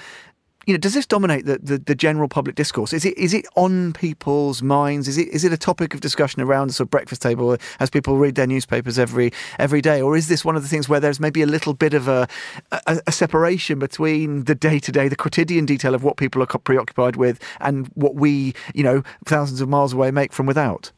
you 0.67 0.73
know, 0.73 0.77
does 0.77 0.93
this 0.93 1.07
dominate 1.07 1.45
the, 1.45 1.57
the, 1.57 1.77
the, 1.79 1.95
general 1.95 2.27
public 2.27 2.55
discourse? 2.55 2.93
Is 2.93 3.03
it 3.03 3.17
is 3.17 3.33
it 3.33 3.45
on 3.55 3.93
people's 3.93 4.61
minds? 4.61 5.07
Is 5.07 5.17
it 5.17 5.27
is 5.29 5.43
it 5.43 5.51
a 5.51 5.57
topic 5.57 5.93
of 5.93 6.01
discussion 6.01 6.41
around 6.41 6.67
the 6.67 6.73
sort 6.73 6.87
of 6.87 6.91
breakfast 6.91 7.21
table 7.21 7.57
as 7.79 7.89
people 7.89 8.17
read 8.17 8.35
their 8.35 8.47
newspapers 8.47 8.99
every 8.99 9.31
every 9.57 9.81
day, 9.81 10.01
or 10.01 10.15
is 10.15 10.27
this 10.27 10.45
one 10.45 10.55
of 10.55 10.61
the 10.61 10.69
things 10.69 10.87
where 10.87 10.99
there's 10.99 11.19
maybe 11.19 11.41
a 11.41 11.47
little 11.47 11.73
bit 11.73 11.93
of 11.93 12.07
a 12.07 12.27
a, 12.71 13.01
a 13.07 13.11
separation 13.11 13.79
between 13.79 14.43
the 14.43 14.55
day 14.55 14.77
to 14.79 14.91
day, 14.91 15.07
the 15.07 15.15
quotidian 15.15 15.65
detail 15.65 15.95
of 15.95 16.03
what 16.03 16.17
people 16.17 16.43
are 16.43 16.45
preoccupied 16.45 17.15
with, 17.15 17.39
and 17.59 17.87
what 17.95 18.15
we, 18.15 18.53
you 18.75 18.83
know, 18.83 19.03
thousands 19.25 19.61
of 19.61 19.69
miles 19.69 19.93
away 19.93 20.11
make 20.11 20.31
from 20.31 20.45
without? 20.45 20.91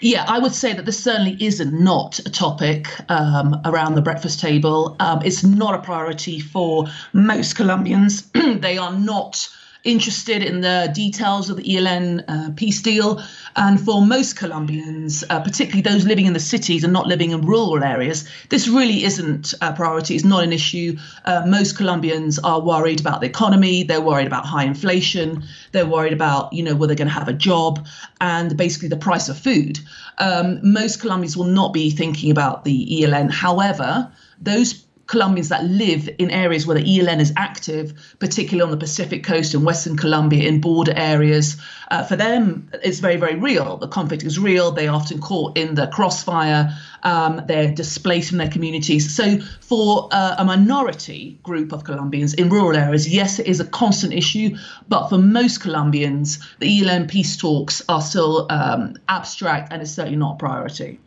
Yeah, 0.00 0.24
I 0.28 0.38
would 0.38 0.54
say 0.54 0.72
that 0.74 0.84
this 0.84 1.02
certainly 1.02 1.36
isn't 1.40 1.72
not 1.72 2.20
a 2.20 2.30
topic 2.30 2.88
um, 3.10 3.60
around 3.64 3.94
the 3.94 4.02
breakfast 4.02 4.38
table. 4.38 4.96
Um, 5.00 5.22
it's 5.24 5.42
not 5.42 5.74
a 5.74 5.78
priority 5.78 6.38
for 6.38 6.86
most 7.12 7.56
Colombians. 7.56 8.22
they 8.32 8.78
are 8.78 8.92
not 8.92 9.48
interested 9.88 10.42
in 10.42 10.60
the 10.60 10.90
details 10.94 11.50
of 11.50 11.56
the 11.56 11.62
ELN 11.62 12.24
uh, 12.28 12.50
peace 12.56 12.80
deal. 12.82 13.22
And 13.56 13.80
for 13.80 14.02
most 14.02 14.36
Colombians, 14.36 15.24
uh, 15.30 15.40
particularly 15.40 15.82
those 15.82 16.04
living 16.04 16.26
in 16.26 16.32
the 16.32 16.40
cities 16.40 16.84
and 16.84 16.92
not 16.92 17.06
living 17.06 17.30
in 17.30 17.40
rural 17.42 17.82
areas, 17.82 18.28
this 18.50 18.68
really 18.68 19.04
isn't 19.04 19.54
a 19.60 19.72
priority. 19.72 20.14
It's 20.14 20.24
not 20.24 20.44
an 20.44 20.52
issue. 20.52 20.96
Uh, 21.24 21.44
most 21.46 21.76
Colombians 21.76 22.38
are 22.38 22.60
worried 22.60 23.00
about 23.00 23.20
the 23.20 23.26
economy. 23.26 23.82
They're 23.82 24.00
worried 24.00 24.26
about 24.26 24.44
high 24.44 24.64
inflation. 24.64 25.44
They're 25.72 25.86
worried 25.86 26.12
about, 26.12 26.52
you 26.52 26.62
know, 26.62 26.74
whether 26.74 26.94
they're 26.94 27.04
going 27.04 27.08
to 27.08 27.18
have 27.18 27.28
a 27.28 27.32
job 27.32 27.86
and 28.20 28.56
basically 28.56 28.88
the 28.88 28.96
price 28.96 29.28
of 29.28 29.38
food. 29.38 29.78
Um, 30.18 30.60
most 30.62 31.00
Colombians 31.00 31.36
will 31.36 31.44
not 31.44 31.72
be 31.72 31.90
thinking 31.90 32.30
about 32.30 32.64
the 32.64 33.02
ELN. 33.02 33.30
However, 33.30 34.12
those 34.40 34.84
Colombians 35.08 35.48
that 35.48 35.64
live 35.64 36.08
in 36.18 36.30
areas 36.30 36.66
where 36.66 36.78
the 36.78 36.84
ELN 36.84 37.18
is 37.18 37.32
active, 37.36 37.94
particularly 38.18 38.62
on 38.62 38.70
the 38.70 38.76
Pacific 38.76 39.24
coast 39.24 39.54
and 39.54 39.64
Western 39.64 39.96
Colombia, 39.96 40.46
in 40.46 40.60
border 40.60 40.92
areas. 40.94 41.56
Uh, 41.90 42.04
for 42.04 42.14
them, 42.14 42.70
it's 42.84 43.00
very, 43.00 43.16
very 43.16 43.34
real. 43.34 43.78
The 43.78 43.88
conflict 43.88 44.22
is 44.22 44.38
real. 44.38 44.70
They 44.70 44.86
are 44.86 44.94
often 44.94 45.18
caught 45.18 45.56
in 45.56 45.74
the 45.74 45.86
crossfire. 45.86 46.76
Um, 47.02 47.42
they're 47.46 47.72
displaced 47.72 48.28
from 48.28 48.38
their 48.38 48.50
communities. 48.50 49.14
So, 49.14 49.38
for 49.60 50.10
uh, 50.12 50.36
a 50.38 50.44
minority 50.44 51.38
group 51.42 51.72
of 51.72 51.84
Colombians 51.84 52.34
in 52.34 52.50
rural 52.50 52.76
areas, 52.76 53.08
yes, 53.08 53.38
it 53.38 53.46
is 53.46 53.60
a 53.60 53.64
constant 53.64 54.12
issue. 54.12 54.58
But 54.88 55.08
for 55.08 55.16
most 55.16 55.62
Colombians, 55.62 56.38
the 56.58 56.82
ELN 56.82 57.08
peace 57.08 57.38
talks 57.38 57.82
are 57.88 58.02
still 58.02 58.46
um, 58.50 58.96
abstract 59.08 59.72
and 59.72 59.80
it's 59.80 59.92
certainly 59.92 60.18
not 60.18 60.34
a 60.34 60.38
priority. 60.38 61.00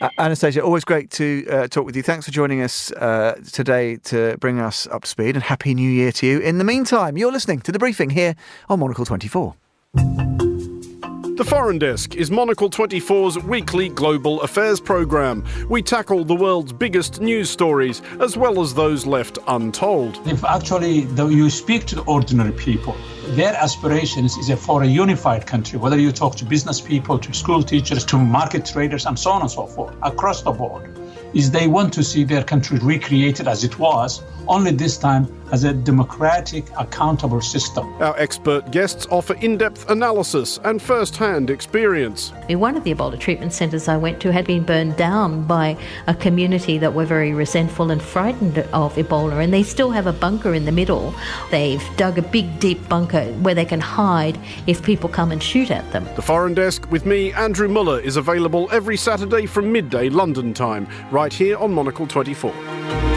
Uh, 0.00 0.08
Anastasia, 0.18 0.62
always 0.62 0.84
great 0.84 1.10
to 1.12 1.46
uh, 1.50 1.68
talk 1.68 1.84
with 1.84 1.96
you. 1.96 2.02
Thanks 2.02 2.26
for 2.26 2.32
joining 2.32 2.62
us 2.62 2.92
uh, 2.92 3.40
today 3.52 3.96
to 4.04 4.36
bring 4.38 4.60
us 4.60 4.86
up 4.88 5.02
to 5.02 5.08
speed 5.08 5.34
and 5.36 5.42
Happy 5.42 5.74
New 5.74 5.90
Year 5.90 6.12
to 6.12 6.26
you. 6.26 6.40
In 6.40 6.58
the 6.58 6.64
meantime, 6.64 7.16
you're 7.16 7.32
listening 7.32 7.60
to 7.60 7.72
the 7.72 7.78
briefing 7.78 8.10
here 8.10 8.34
on 8.68 8.80
Monocle 8.80 9.04
24. 9.04 9.54
The 11.40 11.46
Foreign 11.46 11.78
Desk 11.78 12.16
is 12.16 12.30
Monocle 12.30 12.68
24's 12.68 13.42
weekly 13.44 13.88
global 13.88 14.42
affairs 14.42 14.78
programme. 14.78 15.42
We 15.70 15.80
tackle 15.80 16.22
the 16.22 16.34
world's 16.34 16.70
biggest 16.70 17.22
news 17.22 17.48
stories 17.48 18.02
as 18.20 18.36
well 18.36 18.60
as 18.60 18.74
those 18.74 19.06
left 19.06 19.38
untold. 19.48 20.20
If 20.26 20.44
actually 20.44 21.06
you 21.16 21.48
speak 21.48 21.86
to 21.86 21.94
the 21.94 22.02
ordinary 22.02 22.52
people, 22.52 22.94
their 23.28 23.54
aspirations 23.54 24.36
is 24.36 24.52
for 24.62 24.82
a 24.82 24.86
unified 24.86 25.46
country, 25.46 25.78
whether 25.78 25.98
you 25.98 26.12
talk 26.12 26.36
to 26.36 26.44
business 26.44 26.78
people, 26.78 27.18
to 27.18 27.32
school 27.32 27.62
teachers, 27.62 28.04
to 28.04 28.18
market 28.18 28.66
traders, 28.66 29.06
and 29.06 29.18
so 29.18 29.30
on 29.30 29.40
and 29.40 29.50
so 29.50 29.64
forth, 29.64 29.94
across 30.02 30.42
the 30.42 30.50
board, 30.50 30.94
is 31.32 31.50
they 31.50 31.68
want 31.68 31.90
to 31.94 32.04
see 32.04 32.22
their 32.22 32.44
country 32.44 32.78
recreated 32.80 33.48
as 33.48 33.64
it 33.64 33.78
was, 33.78 34.22
only 34.46 34.72
this 34.72 34.98
time 34.98 35.24
as 35.52 35.64
a 35.64 35.72
democratic, 35.72 36.64
accountable 36.78 37.40
system. 37.40 37.86
Our 38.02 38.16
expert 38.18 38.70
guests 38.70 39.06
offer 39.10 39.34
in 39.34 39.58
depth 39.58 39.90
analysis 39.90 40.58
and 40.64 40.80
first 40.80 41.16
hand 41.16 41.50
experience. 41.50 42.32
One 42.48 42.76
of 42.76 42.84
the 42.84 42.94
Ebola 42.94 43.18
treatment 43.18 43.52
centres 43.52 43.88
I 43.88 43.96
went 43.96 44.20
to 44.20 44.32
had 44.32 44.46
been 44.46 44.64
burned 44.64 44.96
down 44.96 45.46
by 45.46 45.76
a 46.06 46.14
community 46.14 46.78
that 46.78 46.92
were 46.92 47.04
very 47.04 47.32
resentful 47.32 47.90
and 47.90 48.00
frightened 48.00 48.58
of 48.58 48.94
Ebola, 48.94 49.42
and 49.42 49.52
they 49.52 49.62
still 49.62 49.90
have 49.90 50.06
a 50.06 50.12
bunker 50.12 50.54
in 50.54 50.64
the 50.64 50.72
middle. 50.72 51.14
They've 51.50 51.82
dug 51.96 52.18
a 52.18 52.22
big, 52.22 52.58
deep 52.60 52.88
bunker 52.88 53.24
where 53.42 53.54
they 53.54 53.64
can 53.64 53.80
hide 53.80 54.38
if 54.66 54.82
people 54.82 55.08
come 55.08 55.32
and 55.32 55.42
shoot 55.42 55.70
at 55.70 55.90
them. 55.92 56.06
The 56.16 56.22
Foreign 56.22 56.54
Desk 56.54 56.90
with 56.90 57.06
me, 57.06 57.32
Andrew 57.32 57.68
Mueller, 57.68 58.00
is 58.00 58.16
available 58.16 58.68
every 58.72 58.96
Saturday 58.96 59.46
from 59.46 59.72
midday 59.72 60.08
London 60.08 60.54
time, 60.54 60.86
right 61.10 61.32
here 61.32 61.56
on 61.56 61.72
Monocle 61.72 62.06
24. 62.06 63.09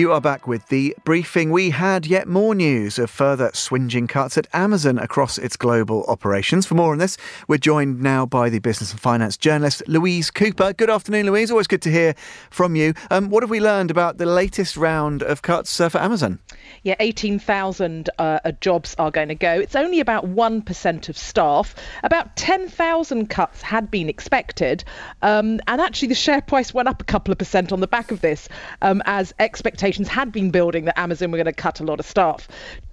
You 0.00 0.12
are 0.12 0.20
back 0.22 0.46
with 0.46 0.66
the 0.68 0.96
briefing. 1.04 1.50
We 1.50 1.68
had 1.68 2.06
yet 2.06 2.26
more 2.26 2.54
news 2.54 2.98
of 2.98 3.10
further 3.10 3.50
swinging 3.52 4.06
cuts 4.06 4.38
at 4.38 4.46
Amazon 4.54 4.98
across 4.98 5.36
its 5.36 5.58
global 5.58 6.04
operations. 6.04 6.64
For 6.64 6.74
more 6.74 6.92
on 6.92 6.96
this, 6.96 7.18
we're 7.48 7.58
joined 7.58 8.00
now 8.00 8.24
by 8.24 8.48
the 8.48 8.60
business 8.60 8.92
and 8.92 8.98
finance 8.98 9.36
journalist 9.36 9.82
Louise 9.86 10.30
Cooper. 10.30 10.72
Good 10.72 10.88
afternoon, 10.88 11.26
Louise. 11.26 11.50
Always 11.50 11.66
good 11.66 11.82
to 11.82 11.90
hear 11.90 12.14
from 12.48 12.76
you. 12.76 12.94
Um, 13.10 13.28
what 13.28 13.42
have 13.42 13.50
we 13.50 13.60
learned 13.60 13.90
about 13.90 14.16
the 14.16 14.24
latest 14.24 14.74
round 14.78 15.22
of 15.22 15.42
cuts 15.42 15.78
uh, 15.78 15.90
for 15.90 15.98
Amazon? 15.98 16.38
Yeah, 16.82 16.94
18,000 16.98 18.08
uh, 18.18 18.52
jobs 18.62 18.94
are 18.98 19.10
going 19.10 19.28
to 19.28 19.34
go. 19.34 19.52
It's 19.52 19.76
only 19.76 20.00
about 20.00 20.24
1% 20.24 21.08
of 21.10 21.18
staff. 21.18 21.74
About 22.02 22.36
10,000 22.36 23.28
cuts 23.28 23.60
had 23.60 23.90
been 23.90 24.08
expected. 24.08 24.82
Um, 25.20 25.60
and 25.66 25.78
actually, 25.82 26.08
the 26.08 26.14
share 26.14 26.40
price 26.40 26.72
went 26.72 26.88
up 26.88 27.02
a 27.02 27.04
couple 27.04 27.32
of 27.32 27.38
percent 27.38 27.70
on 27.70 27.80
the 27.80 27.86
back 27.86 28.10
of 28.12 28.22
this 28.22 28.48
um, 28.80 29.02
as 29.04 29.34
expectations 29.38 29.89
expectations 29.90 30.08
had 30.08 30.32
been 30.32 30.50
building 30.50 30.84
that 30.84 30.98
Amazon 30.98 31.30
were 31.30 31.38
going 31.38 31.46
to 31.46 31.52
cut 31.52 31.80
a 31.80 31.84
lot 31.84 31.98
of 31.98 32.06
staff 32.06 32.48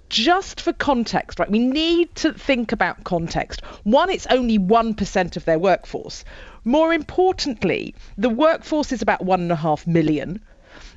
just 0.10 0.62
for 0.62 0.74
context, 0.74 1.38
right? 1.38 1.52
We 1.52 1.60
need 1.60 2.16
to 2.16 2.34
think 2.34 2.72
about 2.72 3.04
context. 3.04 3.62
One, 3.84 4.10
it's 4.10 4.26
only 4.28 4.58
1% 4.58 5.38
of 5.38 5.46
their 5.46 5.60
workforce. 5.60 6.24
More 6.64 6.94
importantly, 6.94 7.94
the 8.18 8.30
workforce 8.30 8.92
is 8.92 9.02
about 9.02 9.24
1.5 9.24 9.86
million. 9.86 10.42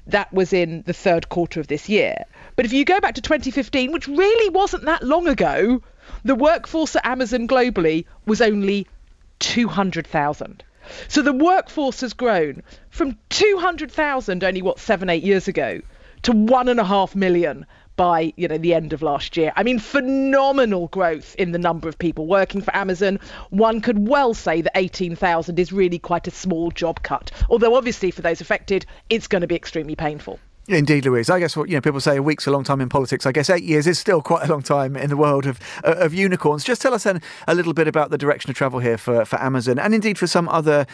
That 0.06 0.32
was 0.32 0.52
in 0.52 0.82
the 0.86 0.92
third 0.92 1.28
quarter 1.28 1.60
of 1.60 1.66
this 1.66 1.88
year. 1.88 2.24
But 2.56 2.64
if 2.66 2.72
you 2.72 2.84
go 2.84 3.00
back 3.00 3.16
to 3.16 3.20
2015, 3.20 3.92
which 3.92 4.06
really 4.06 4.48
wasn't 4.50 4.84
that 4.84 5.02
long 5.02 5.26
ago, 5.26 5.82
the 6.24 6.34
workforce 6.34 6.96
at 6.96 7.04
Amazon 7.04 7.46
globally 7.48 8.06
was 8.26 8.40
only 8.40 8.86
200,000. 9.40 10.62
So 11.08 11.22
the 11.22 11.32
workforce 11.32 12.00
has 12.00 12.12
grown 12.12 12.62
from 12.90 13.18
200,000 13.30 14.44
only 14.44 14.62
what 14.62 14.78
seven, 14.78 15.10
eight 15.10 15.22
years 15.22 15.48
ago 15.48 15.80
to 16.22 16.32
one 16.32 16.68
and 16.68 16.80
a 16.80 16.84
half 16.84 17.14
million 17.14 17.66
by 17.96 18.32
you 18.36 18.48
know 18.48 18.56
the 18.56 18.72
end 18.72 18.92
of 18.92 19.02
last 19.02 19.36
year. 19.36 19.52
I 19.56 19.62
mean, 19.62 19.78
phenomenal 19.78 20.88
growth 20.88 21.34
in 21.36 21.52
the 21.52 21.58
number 21.58 21.88
of 21.88 21.98
people 21.98 22.26
working 22.26 22.62
for 22.62 22.74
Amazon. 22.74 23.20
One 23.50 23.80
could 23.80 24.08
well 24.08 24.32
say 24.32 24.62
that 24.62 24.72
18,000 24.74 25.58
is 25.58 25.72
really 25.72 25.98
quite 25.98 26.26
a 26.26 26.30
small 26.30 26.70
job 26.70 27.02
cut. 27.02 27.30
Although 27.50 27.74
obviously 27.74 28.10
for 28.10 28.22
those 28.22 28.40
affected, 28.40 28.86
it's 29.10 29.26
going 29.26 29.42
to 29.42 29.46
be 29.46 29.56
extremely 29.56 29.96
painful. 29.96 30.38
Indeed, 30.68 31.04
Louise. 31.06 31.30
I 31.30 31.40
guess 31.40 31.56
what 31.56 31.68
you 31.68 31.74
know 31.74 31.80
people 31.80 32.00
say 32.00 32.16
a 32.16 32.22
week's 32.22 32.46
a 32.46 32.50
long 32.50 32.64
time 32.64 32.80
in 32.80 32.88
politics. 32.88 33.26
I 33.26 33.32
guess 33.32 33.50
eight 33.50 33.64
years 33.64 33.86
is 33.86 33.98
still 33.98 34.22
quite 34.22 34.44
a 34.44 34.50
long 34.50 34.62
time 34.62 34.94
in 34.94 35.10
the 35.10 35.16
world 35.16 35.46
of 35.46 35.58
uh, 35.84 35.96
of 35.98 36.14
unicorns. 36.14 36.64
Just 36.64 36.80
tell 36.80 36.94
us 36.94 37.04
then 37.04 37.20
a 37.48 37.54
little 37.54 37.72
bit 37.72 37.88
about 37.88 38.10
the 38.10 38.18
direction 38.18 38.50
of 38.50 38.56
travel 38.56 38.78
here 38.78 38.98
for, 38.98 39.24
for 39.24 39.40
Amazon 39.40 39.78
and 39.78 39.94
indeed 39.94 40.18
for 40.18 40.26
some 40.26 40.48
other 40.48 40.86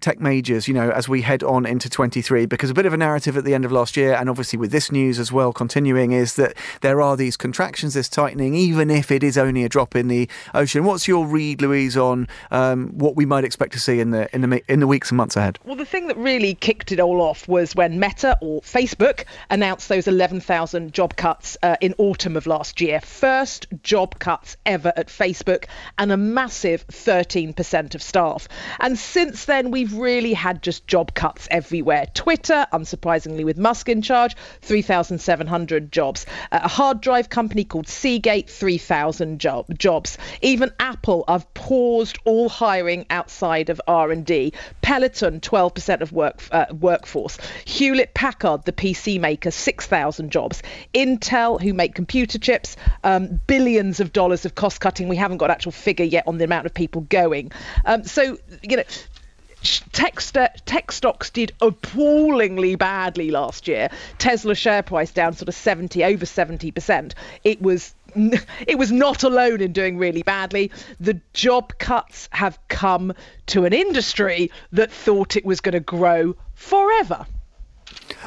tech 0.00 0.20
majors, 0.20 0.68
you 0.68 0.74
know, 0.74 0.90
as 0.90 1.08
we 1.08 1.22
head 1.22 1.42
on 1.42 1.66
into 1.66 1.90
23, 1.90 2.46
because 2.46 2.70
a 2.70 2.74
bit 2.74 2.86
of 2.86 2.92
a 2.92 2.96
narrative 2.96 3.36
at 3.36 3.44
the 3.44 3.54
end 3.54 3.64
of 3.64 3.72
last 3.72 3.96
year, 3.96 4.14
and 4.14 4.30
obviously 4.30 4.58
with 4.58 4.70
this 4.70 4.92
news 4.92 5.18
as 5.18 5.32
well 5.32 5.52
continuing, 5.52 6.12
is 6.12 6.34
that 6.36 6.54
there 6.80 7.00
are 7.00 7.16
these 7.16 7.36
contractions, 7.36 7.94
this 7.94 8.08
tightening, 8.08 8.54
even 8.54 8.90
if 8.90 9.10
it 9.10 9.24
is 9.24 9.36
only 9.36 9.64
a 9.64 9.68
drop 9.68 9.96
in 9.96 10.08
the 10.08 10.28
ocean. 10.54 10.84
What's 10.84 11.08
your 11.08 11.26
read, 11.26 11.60
Louise, 11.60 11.96
on 11.96 12.28
um, 12.50 12.90
what 12.90 13.16
we 13.16 13.26
might 13.26 13.44
expect 13.44 13.72
to 13.72 13.80
see 13.80 14.00
in 14.00 14.10
the 14.10 14.32
in 14.34 14.48
the 14.48 14.72
in 14.72 14.80
the 14.80 14.86
weeks 14.86 15.10
and 15.10 15.16
months 15.16 15.36
ahead? 15.36 15.58
Well, 15.64 15.76
the 15.76 15.84
thing 15.84 16.06
that 16.06 16.16
really 16.16 16.54
kicked 16.54 16.92
it 16.92 17.00
all 17.00 17.20
off 17.20 17.48
was 17.48 17.74
when 17.74 17.98
Meta 17.98 18.38
or 18.40 18.60
Facebook 18.62 19.24
announced 19.50 19.88
those 19.88 20.06
11,000 20.06 20.92
job 20.92 21.16
cuts 21.16 21.56
uh, 21.62 21.76
in 21.80 21.94
autumn 21.98 22.36
of 22.36 22.46
last 22.46 22.80
year. 22.80 23.00
First 23.00 23.66
job 23.82 24.18
cuts 24.18 24.56
ever 24.64 24.92
at 24.96 25.08
Facebook, 25.08 25.64
and 25.98 26.12
a 26.12 26.16
massive 26.16 26.86
13% 26.88 27.94
of 27.94 28.02
staff. 28.02 28.48
And 28.78 28.98
since 28.98 29.44
then, 29.46 29.70
we've 29.80 29.94
really 29.94 30.34
had 30.34 30.62
just 30.62 30.86
job 30.86 31.14
cuts 31.14 31.48
everywhere. 31.50 32.04
Twitter, 32.12 32.66
unsurprisingly, 32.70 33.46
with 33.46 33.56
Musk 33.56 33.88
in 33.88 34.02
charge, 34.02 34.36
3,700 34.60 35.90
jobs. 35.90 36.26
A 36.52 36.68
hard 36.68 37.00
drive 37.00 37.30
company 37.30 37.64
called 37.64 37.88
Seagate, 37.88 38.50
3,000 38.50 39.38
job, 39.38 39.66
jobs. 39.78 40.18
Even 40.42 40.70
Apple 40.78 41.24
have 41.28 41.52
paused 41.54 42.18
all 42.26 42.50
hiring 42.50 43.06
outside 43.08 43.70
of 43.70 43.80
R&D. 43.86 44.52
Peloton, 44.82 45.40
12% 45.40 46.02
of 46.02 46.12
work 46.12 46.42
uh, 46.52 46.66
workforce. 46.78 47.38
Hewlett 47.64 48.12
Packard, 48.12 48.66
the 48.66 48.72
PC 48.72 49.18
maker, 49.18 49.50
6,000 49.50 50.30
jobs. 50.30 50.62
Intel, 50.92 51.58
who 51.58 51.72
make 51.72 51.94
computer 51.94 52.38
chips, 52.38 52.76
um, 53.02 53.40
billions 53.46 53.98
of 53.98 54.12
dollars 54.12 54.44
of 54.44 54.54
cost 54.54 54.78
cutting. 54.78 55.08
We 55.08 55.16
haven't 55.16 55.38
got 55.38 55.48
actual 55.48 55.72
figure 55.72 56.04
yet 56.04 56.24
on 56.26 56.36
the 56.36 56.44
amount 56.44 56.66
of 56.66 56.74
people 56.74 57.00
going. 57.00 57.52
Um, 57.86 58.04
so 58.04 58.36
you 58.62 58.76
know 58.76 58.84
tech, 59.92 60.20
st- 60.20 60.44
uh, 60.44 60.48
tech 60.66 60.92
stocks 60.92 61.30
did 61.30 61.52
appallingly 61.60 62.74
badly 62.74 63.30
last 63.30 63.68
year. 63.68 63.90
Tesla 64.18 64.54
share 64.54 64.82
price 64.82 65.10
down 65.10 65.34
sort 65.34 65.48
of 65.48 65.54
70 65.54 66.04
over 66.04 66.24
70%. 66.24 67.12
It 67.44 67.60
was 67.60 67.94
it 68.66 68.76
was 68.76 68.90
not 68.90 69.22
alone 69.22 69.60
in 69.60 69.72
doing 69.72 69.96
really 69.96 70.22
badly. 70.22 70.70
The 70.98 71.20
job 71.32 71.78
cuts 71.78 72.28
have 72.32 72.58
come 72.68 73.12
to 73.46 73.64
an 73.64 73.72
industry 73.72 74.50
that 74.72 74.90
thought 74.90 75.36
it 75.36 75.44
was 75.44 75.60
going 75.60 75.74
to 75.74 75.80
grow 75.80 76.34
forever. 76.54 77.26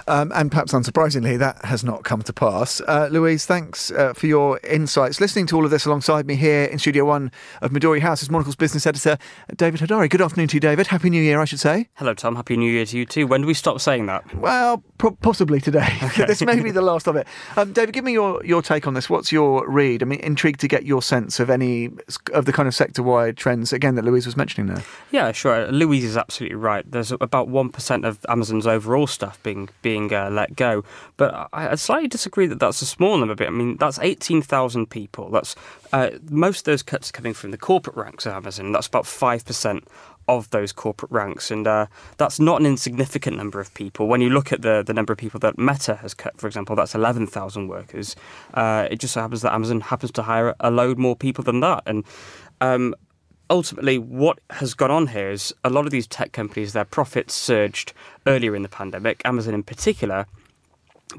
Um, 0.07 0.31
and 0.35 0.51
perhaps 0.51 0.73
unsurprisingly, 0.73 1.37
that 1.39 1.63
has 1.65 1.83
not 1.83 2.03
come 2.03 2.21
to 2.23 2.33
pass. 2.33 2.81
Uh, 2.81 3.09
Louise, 3.11 3.45
thanks 3.45 3.91
uh, 3.91 4.13
for 4.13 4.27
your 4.27 4.59
insights. 4.63 5.21
Listening 5.21 5.45
to 5.47 5.55
all 5.55 5.65
of 5.65 5.71
this 5.71 5.85
alongside 5.85 6.25
me 6.25 6.35
here 6.35 6.65
in 6.65 6.79
Studio 6.79 7.05
One 7.05 7.31
of 7.61 7.71
Midori 7.71 7.99
House 8.01 8.21
is 8.21 8.29
Monocle's 8.29 8.55
business 8.55 8.85
editor, 8.85 9.17
David 9.55 9.79
Hadari. 9.81 10.09
Good 10.09 10.21
afternoon 10.21 10.47
to 10.49 10.55
you, 10.55 10.59
David. 10.59 10.87
Happy 10.87 11.09
New 11.09 11.21
Year, 11.21 11.39
I 11.39 11.45
should 11.45 11.59
say. 11.59 11.89
Hello, 11.95 12.13
Tom. 12.13 12.35
Happy 12.35 12.57
New 12.57 12.71
Year 12.71 12.85
to 12.85 12.97
you 12.97 13.05
too. 13.05 13.27
When 13.27 13.41
do 13.41 13.47
we 13.47 13.53
stop 13.53 13.79
saying 13.81 14.05
that? 14.07 14.35
Well, 14.35 14.83
pro- 14.97 15.11
possibly 15.11 15.59
today. 15.59 15.87
Okay. 16.13 16.25
this 16.25 16.41
may 16.43 16.59
be 16.61 16.69
the 16.69 16.81
last 16.81 17.07
of 17.07 17.15
it. 17.15 17.25
Um, 17.57 17.71
David, 17.73 17.93
give 17.93 18.03
me 18.03 18.11
your, 18.11 18.43
your 18.45 18.61
take 18.61 18.85
on 18.85 18.93
this. 18.93 19.09
What's 19.09 19.31
your 19.31 19.67
read? 19.67 20.03
I 20.03 20.05
mean, 20.05 20.19
intrigued 20.19 20.59
to 20.59 20.67
get 20.67 20.85
your 20.85 21.01
sense 21.01 21.39
of 21.39 21.49
any 21.49 21.89
of 22.33 22.45
the 22.45 22.53
kind 22.53 22.67
of 22.67 22.75
sector 22.75 23.01
wide 23.01 23.35
trends, 23.37 23.73
again, 23.73 23.95
that 23.95 24.05
Louise 24.05 24.25
was 24.25 24.37
mentioning 24.37 24.73
there. 24.73 24.83
Yeah, 25.11 25.31
sure. 25.31 25.71
Louise 25.71 26.03
is 26.03 26.17
absolutely 26.17 26.55
right. 26.55 26.89
There's 26.89 27.11
about 27.11 27.47
1% 27.47 28.05
of 28.05 28.19
Amazon's 28.29 28.67
overall 28.67 29.07
stuff 29.07 29.41
being 29.43 29.69
being 29.83 30.11
uh, 30.11 30.31
let 30.31 30.55
go. 30.55 30.83
But 31.17 31.35
I, 31.53 31.69
I, 31.69 31.75
slightly 31.75 32.07
disagree 32.07 32.47
that 32.47 32.59
that's 32.59 32.81
a 32.81 32.87
small 32.87 33.15
number. 33.17 33.35
Bit. 33.35 33.49
I 33.49 33.51
mean, 33.51 33.77
that's 33.77 33.99
18,000 33.99 34.89
people. 34.89 35.29
That's 35.29 35.55
uh, 35.91 36.09
most 36.29 36.61
of 36.61 36.63
those 36.65 36.81
cuts 36.81 37.09
are 37.09 37.13
coming 37.13 37.35
from 37.35 37.51
the 37.51 37.57
corporate 37.57 37.95
ranks 37.95 38.25
of 38.25 38.33
Amazon. 38.33 38.71
That's 38.71 38.87
about 38.87 39.05
five 39.05 39.45
percent 39.45 39.87
of 40.27 40.49
those 40.51 40.71
corporate 40.71 41.11
ranks, 41.11 41.51
and 41.51 41.67
uh, 41.67 41.87
that's 42.17 42.39
not 42.39 42.59
an 42.59 42.65
insignificant 42.65 43.37
number 43.37 43.59
of 43.59 43.73
people. 43.73 44.07
When 44.07 44.21
you 44.21 44.29
look 44.29 44.51
at 44.51 44.61
the 44.61 44.83
the 44.83 44.93
number 44.93 45.13
of 45.13 45.19
people 45.19 45.39
that 45.41 45.57
Meta 45.57 45.95
has 45.95 46.13
cut, 46.13 46.39
for 46.39 46.47
example, 46.47 46.75
that's 46.75 46.95
11,000 46.95 47.67
workers. 47.67 48.15
Uh, 48.53 48.87
it 48.89 48.99
just 48.99 49.13
so 49.13 49.21
happens 49.21 49.41
that 49.41 49.53
Amazon 49.53 49.81
happens 49.81 50.11
to 50.13 50.23
hire 50.23 50.55
a 50.59 50.71
load 50.71 50.97
more 50.97 51.15
people 51.15 51.43
than 51.43 51.59
that, 51.59 51.83
and 51.85 52.03
um, 52.61 52.95
ultimately, 53.49 53.97
what 53.97 54.39
has 54.49 54.73
gone 54.73 54.91
on 54.91 55.07
here 55.07 55.31
is 55.31 55.53
a 55.63 55.69
lot 55.69 55.85
of 55.85 55.91
these 55.91 56.07
tech 56.07 56.31
companies, 56.31 56.73
their 56.73 56.85
profits 56.85 57.33
surged 57.33 57.93
earlier 58.25 58.55
in 58.55 58.63
the 58.63 58.69
pandemic, 58.69 59.21
Amazon 59.25 59.53
in 59.53 59.63
particular, 59.63 60.25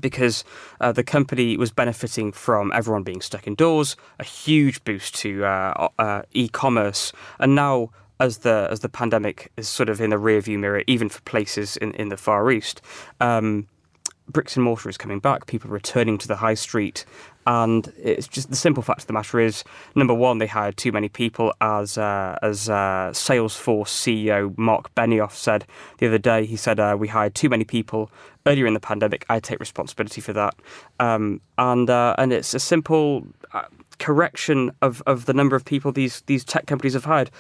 because 0.00 0.44
uh, 0.80 0.92
the 0.92 1.04
company 1.04 1.56
was 1.56 1.70
benefiting 1.70 2.32
from 2.32 2.72
everyone 2.72 3.02
being 3.02 3.20
stuck 3.20 3.46
indoors, 3.46 3.96
a 4.18 4.24
huge 4.24 4.82
boost 4.84 5.14
to 5.16 5.44
uh, 5.44 5.88
uh, 5.98 6.22
e-commerce, 6.32 7.12
and 7.38 7.54
now 7.54 7.90
as 8.20 8.38
the 8.38 8.68
as 8.70 8.80
the 8.80 8.88
pandemic 8.88 9.50
is 9.56 9.68
sort 9.68 9.88
of 9.88 10.00
in 10.00 10.10
the 10.10 10.16
rearview 10.16 10.58
mirror, 10.58 10.82
even 10.86 11.08
for 11.08 11.20
places 11.22 11.76
in, 11.76 11.92
in 11.94 12.08
the 12.08 12.16
Far 12.16 12.50
East, 12.50 12.80
um, 13.20 13.66
bricks 14.28 14.56
and 14.56 14.64
mortar 14.64 14.88
is 14.88 14.96
coming 14.96 15.20
back. 15.20 15.46
People 15.46 15.70
returning 15.70 16.18
to 16.18 16.28
the 16.28 16.36
high 16.36 16.54
street, 16.54 17.04
and 17.46 17.92
it's 17.98 18.26
just 18.26 18.50
the 18.50 18.56
simple 18.56 18.82
fact 18.82 19.02
of 19.02 19.06
the 19.06 19.12
matter 19.12 19.38
is 19.38 19.64
number 19.94 20.14
one 20.14 20.38
they 20.38 20.46
hired 20.46 20.76
too 20.76 20.92
many 20.92 21.08
people 21.08 21.52
as 21.60 21.98
uh, 21.98 22.38
as 22.42 22.68
uh, 22.68 23.10
Salesforce 23.12 23.88
CEO 23.88 24.56
Marc 24.56 24.94
Benioff 24.94 25.32
said 25.32 25.66
the 25.98 26.06
other 26.06 26.18
day. 26.18 26.46
He 26.46 26.56
said 26.56 26.80
uh, 26.80 26.96
we 26.98 27.08
hired 27.08 27.34
too 27.34 27.48
many 27.48 27.64
people 27.64 28.10
earlier 28.46 28.66
in 28.66 28.74
the 28.74 28.80
pandemic. 28.80 29.24
I 29.28 29.40
take 29.40 29.60
responsibility 29.60 30.20
for 30.20 30.32
that. 30.32 30.54
Um, 31.00 31.40
and 31.58 31.90
uh, 31.90 32.14
and 32.18 32.32
it's 32.32 32.54
a 32.54 32.60
simple 32.60 33.26
uh, 33.52 33.64
correction 33.98 34.72
of, 34.82 35.02
of 35.06 35.26
the 35.26 35.34
number 35.34 35.56
of 35.56 35.64
people 35.64 35.92
these 35.92 36.22
these 36.22 36.44
tech 36.44 36.66
companies 36.66 36.94
have 36.94 37.04
hired. 37.04 37.30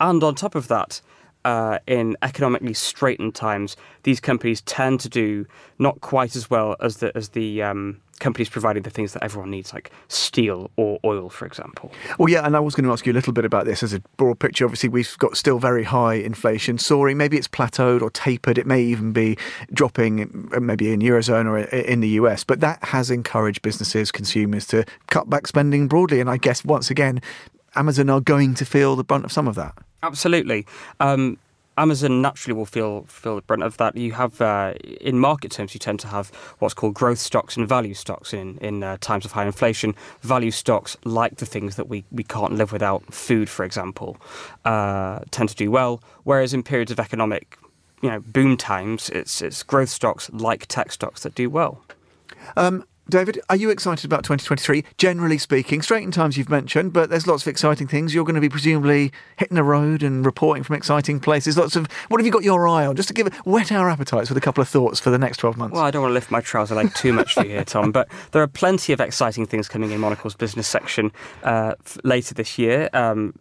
And 0.00 0.22
on 0.24 0.34
top 0.34 0.54
of 0.54 0.68
that, 0.68 1.00
uh, 1.44 1.78
in 1.86 2.16
economically 2.22 2.74
straitened 2.74 3.34
times, 3.34 3.76
these 4.04 4.20
companies 4.20 4.60
tend 4.62 5.00
to 5.00 5.08
do 5.08 5.46
not 5.78 6.00
quite 6.00 6.36
as 6.36 6.48
well 6.50 6.76
as 6.80 6.98
the 6.98 7.16
as 7.16 7.30
the 7.30 7.62
um, 7.62 8.00
companies 8.22 8.48
providing 8.48 8.84
the 8.84 8.90
things 8.90 9.12
that 9.12 9.22
everyone 9.22 9.50
needs, 9.50 9.74
like 9.74 9.90
steel 10.08 10.70
or 10.76 11.00
oil, 11.04 11.28
for 11.28 11.44
example. 11.44 11.90
Well, 12.18 12.28
yeah, 12.28 12.46
and 12.46 12.56
I 12.56 12.60
was 12.60 12.74
going 12.74 12.84
to 12.84 12.92
ask 12.92 13.04
you 13.04 13.12
a 13.12 13.14
little 13.14 13.32
bit 13.32 13.44
about 13.44 13.66
this 13.66 13.82
as 13.82 13.92
a 13.92 14.00
broad 14.16 14.38
picture. 14.38 14.64
Obviously, 14.64 14.88
we've 14.88 15.18
got 15.18 15.36
still 15.36 15.58
very 15.58 15.82
high 15.82 16.14
inflation, 16.14 16.78
soaring. 16.78 17.18
Maybe 17.18 17.36
it's 17.36 17.48
plateaued 17.48 18.00
or 18.00 18.10
tapered. 18.10 18.58
It 18.58 18.66
may 18.66 18.80
even 18.80 19.12
be 19.12 19.36
dropping, 19.72 20.50
uh, 20.54 20.60
maybe 20.60 20.92
in 20.92 21.00
eurozone 21.00 21.46
or 21.46 21.58
in 21.58 22.00
the 22.00 22.10
US. 22.10 22.44
But 22.44 22.60
that 22.60 22.82
has 22.84 23.10
encouraged 23.10 23.60
businesses, 23.62 24.12
consumers 24.12 24.66
to 24.68 24.84
cut 25.08 25.28
back 25.28 25.48
spending 25.48 25.88
broadly. 25.88 26.20
And 26.20 26.30
I 26.30 26.36
guess 26.36 26.64
once 26.64 26.90
again, 26.90 27.20
Amazon 27.74 28.08
are 28.08 28.20
going 28.20 28.54
to 28.54 28.64
feel 28.64 28.94
the 28.94 29.04
brunt 29.04 29.24
of 29.24 29.32
some 29.32 29.48
of 29.48 29.56
that. 29.56 29.76
Absolutely. 30.02 30.66
Um, 31.00 31.38
Amazon 31.78 32.20
naturally 32.20 32.54
will 32.54 32.66
feel 32.66 33.04
feel 33.04 33.36
the 33.36 33.42
brunt 33.42 33.62
of 33.62 33.78
that. 33.78 33.96
You 33.96 34.12
have, 34.12 34.40
uh, 34.42 34.74
in 35.00 35.18
market 35.18 35.52
terms, 35.52 35.72
you 35.72 35.80
tend 35.80 36.00
to 36.00 36.06
have 36.08 36.28
what's 36.58 36.74
called 36.74 36.94
growth 36.94 37.18
stocks 37.18 37.56
and 37.56 37.66
value 37.66 37.94
stocks 37.94 38.34
in 38.34 38.58
in 38.58 38.82
uh, 38.82 38.98
times 39.00 39.24
of 39.24 39.32
high 39.32 39.46
inflation. 39.46 39.94
Value 40.20 40.50
stocks, 40.50 40.96
like 41.04 41.36
the 41.36 41.46
things 41.46 41.76
that 41.76 41.88
we, 41.88 42.04
we 42.12 42.24
can't 42.24 42.52
live 42.54 42.72
without, 42.72 43.14
food, 43.14 43.48
for 43.48 43.64
example, 43.64 44.18
uh, 44.66 45.20
tend 45.30 45.48
to 45.48 45.54
do 45.54 45.70
well. 45.70 46.02
Whereas 46.24 46.52
in 46.52 46.62
periods 46.62 46.90
of 46.92 47.00
economic, 47.00 47.56
you 48.02 48.10
know, 48.10 48.20
boom 48.20 48.56
times, 48.58 49.08
it's 49.10 49.40
it's 49.40 49.62
growth 49.62 49.88
stocks 49.88 50.28
like 50.30 50.66
tech 50.66 50.92
stocks 50.92 51.22
that 51.22 51.34
do 51.34 51.48
well. 51.48 51.82
Um, 52.56 52.84
David, 53.12 53.38
are 53.50 53.56
you 53.56 53.68
excited 53.68 54.06
about 54.06 54.24
2023? 54.24 54.84
Generally 54.96 55.36
speaking, 55.36 55.82
Straitened 55.82 56.14
Times 56.14 56.38
you've 56.38 56.48
mentioned, 56.48 56.94
but 56.94 57.10
there's 57.10 57.26
lots 57.26 57.42
of 57.42 57.48
exciting 57.48 57.86
things. 57.86 58.14
You're 58.14 58.24
going 58.24 58.36
to 58.36 58.40
be 58.40 58.48
presumably 58.48 59.12
hitting 59.36 59.54
the 59.54 59.62
road 59.62 60.02
and 60.02 60.24
reporting 60.24 60.62
from 60.62 60.76
exciting 60.76 61.20
places. 61.20 61.58
Lots 61.58 61.76
of 61.76 61.92
what 62.08 62.20
have 62.20 62.24
you 62.24 62.32
got 62.32 62.42
your 62.42 62.66
eye 62.66 62.86
on? 62.86 62.96
Just 62.96 63.08
to 63.08 63.14
give 63.14 63.30
whet 63.44 63.70
our 63.70 63.90
appetites 63.90 64.30
with 64.30 64.38
a 64.38 64.40
couple 64.40 64.62
of 64.62 64.68
thoughts 64.68 64.98
for 64.98 65.10
the 65.10 65.18
next 65.18 65.36
12 65.36 65.58
months. 65.58 65.74
Well, 65.74 65.84
I 65.84 65.90
don't 65.90 66.00
want 66.00 66.12
to 66.12 66.14
lift 66.14 66.30
my 66.30 66.40
trouser 66.40 66.74
leg 66.74 66.94
too 66.94 67.12
much 67.12 67.34
for 67.34 67.44
you 67.44 67.50
here, 67.50 67.64
Tom, 67.66 67.92
but 67.92 68.08
there 68.30 68.40
are 68.42 68.46
plenty 68.46 68.94
of 68.94 69.00
exciting 69.00 69.44
things 69.44 69.68
coming 69.68 69.90
in 69.90 70.00
Monocle's 70.00 70.34
business 70.34 70.66
section 70.66 71.12
uh, 71.42 71.74
later 72.04 72.32
this 72.32 72.58
year. 72.58 72.88
Um, 72.94 73.34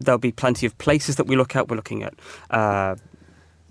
there'll 0.00 0.18
be 0.18 0.32
plenty 0.32 0.66
of 0.66 0.76
places 0.78 1.14
that 1.16 1.28
we 1.28 1.36
look 1.36 1.54
at. 1.54 1.68
We're 1.68 1.76
looking 1.76 2.02
at 2.02 2.14
uh, 2.50 2.96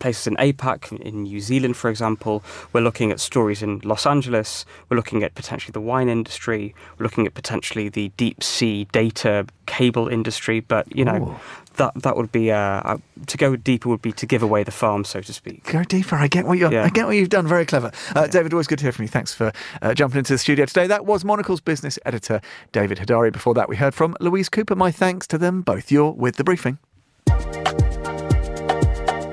places 0.04 0.28
in 0.28 0.36
APAC, 0.36 0.92
in 1.00 1.24
New 1.24 1.40
Zealand, 1.40 1.78
for 1.78 1.90
example. 1.90 2.44
We're 2.74 2.82
looking 2.82 3.10
at 3.10 3.22
stories 3.22 3.64
in 3.64 3.80
Los 3.86 4.06
Angeles. 4.06 4.66
We're 4.90 4.98
looking 4.98 5.24
at 5.24 5.34
potentially 5.34 5.72
the 5.72 5.80
wine 5.80 6.10
industry. 6.10 6.76
We're 6.98 7.06
looking 7.06 7.26
at 7.26 7.34
potentially 7.34 7.88
the 7.88 8.12
deep 8.18 8.44
sea 8.44 8.86
data 8.92 9.46
cable 9.66 10.10
industry. 10.10 10.60
But, 10.60 10.94
you 10.94 11.06
know, 11.06 11.20
Ooh. 11.24 11.40
that 11.78 11.94
that 12.04 12.18
would 12.18 12.34
be 12.34 12.52
uh, 12.52 12.58
uh, 12.58 12.98
to 13.28 13.38
go 13.38 13.56
deeper 13.56 13.88
would 13.88 14.02
be 14.02 14.12
to 14.12 14.26
give 14.26 14.44
away 14.44 14.66
the 14.66 14.72
farm, 14.72 15.06
so 15.06 15.22
to 15.22 15.32
speak. 15.32 15.64
Go 15.72 15.84
deeper. 15.86 16.18
I 16.18 16.28
get 16.28 16.46
what 16.46 16.58
you 16.58 16.70
yeah. 16.70 16.84
I 16.84 16.90
get 16.90 17.06
what 17.06 17.16
you've 17.16 17.30
done. 17.30 17.48
Very 17.48 17.66
clever, 17.66 17.88
uh, 18.14 18.24
yeah. 18.24 18.28
David. 18.28 18.52
Always 18.52 18.68
good 18.68 18.80
to 18.80 18.86
hear 18.86 18.92
from 18.92 19.04
you. 19.04 19.10
Thanks 19.10 19.34
for 19.34 19.54
uh, 19.82 19.94
jumping 19.94 20.18
into 20.18 20.34
the 20.34 20.38
studio 20.38 20.66
today. 20.66 20.86
That 20.86 21.06
was 21.06 21.24
Monocle's 21.24 21.62
business 21.62 21.98
editor 22.06 22.42
David 22.74 22.98
Hadari. 22.98 23.32
Before 23.32 23.54
that, 23.54 23.70
we 23.70 23.78
heard 23.78 23.94
from 23.94 24.18
Louise 24.20 24.50
Cooper. 24.50 24.76
My 24.76 24.92
thanks 24.92 25.28
to 25.28 25.38
them 25.38 25.62
both. 25.62 25.94
You're 25.94 26.12
with 26.12 26.36
the 26.36 26.44
briefing. 26.44 26.78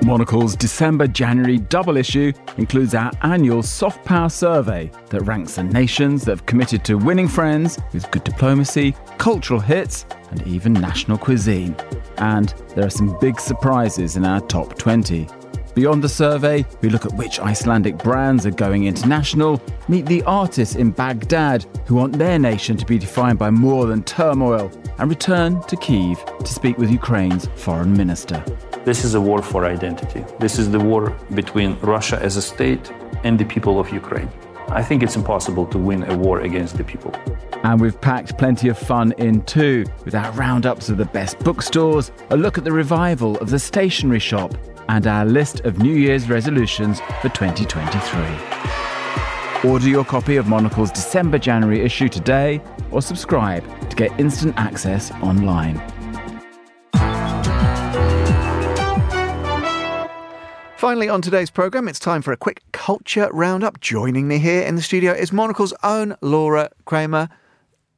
Monocle's 0.03 0.55
December 0.55 1.05
January 1.05 1.59
double 1.59 1.95
issue 1.95 2.33
includes 2.57 2.95
our 2.95 3.11
annual 3.21 3.61
soft 3.61 4.03
power 4.03 4.29
survey 4.29 4.91
that 5.09 5.21
ranks 5.21 5.55
the 5.55 5.63
nations 5.63 6.25
that 6.25 6.31
have 6.31 6.45
committed 6.47 6.83
to 6.85 6.95
winning 6.97 7.27
friends 7.27 7.77
with 7.93 8.09
good 8.09 8.23
diplomacy, 8.23 8.95
cultural 9.19 9.59
hits, 9.59 10.07
and 10.31 10.45
even 10.47 10.73
national 10.73 11.19
cuisine. 11.19 11.75
And 12.17 12.49
there 12.75 12.85
are 12.85 12.89
some 12.89 13.17
big 13.19 13.39
surprises 13.39 14.17
in 14.17 14.25
our 14.25 14.41
top 14.41 14.77
20. 14.77 15.27
Beyond 15.73 16.03
the 16.03 16.09
survey, 16.09 16.65
we 16.81 16.89
look 16.89 17.05
at 17.05 17.13
which 17.13 17.39
Icelandic 17.39 17.97
brands 17.97 18.45
are 18.45 18.51
going 18.51 18.87
international, 18.87 19.61
meet 19.87 20.05
the 20.05 20.21
artists 20.23 20.75
in 20.75 20.91
Baghdad 20.91 21.65
who 21.85 21.95
want 21.95 22.17
their 22.17 22.37
nation 22.37 22.75
to 22.75 22.85
be 22.85 22.97
defined 22.97 23.39
by 23.39 23.51
more 23.51 23.85
than 23.85 24.03
turmoil, 24.03 24.69
and 24.99 25.09
return 25.09 25.61
to 25.63 25.77
Kiev 25.77 26.23
to 26.39 26.53
speak 26.53 26.77
with 26.77 26.91
Ukraine's 26.91 27.47
foreign 27.55 27.93
minister. 27.93 28.43
This 28.83 29.05
is 29.05 29.15
a 29.15 29.21
war 29.21 29.41
for 29.41 29.65
identity. 29.65 30.25
This 30.39 30.59
is 30.59 30.69
the 30.71 30.79
war 30.79 31.15
between 31.33 31.79
Russia 31.79 32.19
as 32.21 32.35
a 32.35 32.41
state 32.41 32.91
and 33.23 33.39
the 33.39 33.45
people 33.45 33.79
of 33.79 33.91
Ukraine. 33.91 34.29
I 34.67 34.83
think 34.83 35.03
it's 35.03 35.15
impossible 35.15 35.67
to 35.67 35.77
win 35.77 36.03
a 36.03 36.17
war 36.17 36.41
against 36.41 36.77
the 36.77 36.83
people. 36.83 37.13
And 37.63 37.79
we've 37.79 37.99
packed 38.01 38.37
plenty 38.37 38.69
of 38.69 38.77
fun 38.77 39.13
in 39.17 39.43
too, 39.43 39.85
with 40.03 40.15
our 40.15 40.31
roundups 40.31 40.89
of 40.89 40.97
the 40.97 41.05
best 41.05 41.39
bookstores, 41.39 42.11
a 42.29 42.37
look 42.37 42.57
at 42.57 42.63
the 42.63 42.71
revival 42.71 43.37
of 43.37 43.49
the 43.49 43.59
stationery 43.59 44.19
shop, 44.19 44.53
and 44.89 45.07
our 45.07 45.25
list 45.25 45.61
of 45.61 45.79
New 45.79 45.95
Year's 45.95 46.29
resolutions 46.29 46.99
for 47.21 47.29
2023. 47.29 49.69
Order 49.69 49.87
your 49.87 50.03
copy 50.03 50.35
of 50.37 50.47
Monocle's 50.47 50.91
December 50.91 51.37
January 51.37 51.81
issue 51.81 52.09
today 52.09 52.59
or 52.91 53.01
subscribe 53.01 53.63
to 53.89 53.95
get 53.95 54.11
instant 54.19 54.55
access 54.57 55.11
online. 55.21 55.79
Finally, 60.77 61.09
on 61.09 61.21
today's 61.21 61.51
programme, 61.51 61.87
it's 61.87 61.99
time 61.99 62.23
for 62.23 62.31
a 62.31 62.37
quick 62.37 62.63
culture 62.71 63.29
roundup. 63.31 63.79
Joining 63.81 64.27
me 64.27 64.39
here 64.39 64.63
in 64.63 64.75
the 64.75 64.81
studio 64.81 65.11
is 65.11 65.31
Monocle's 65.31 65.75
own 65.83 66.15
Laura 66.21 66.71
Kramer. 66.85 67.29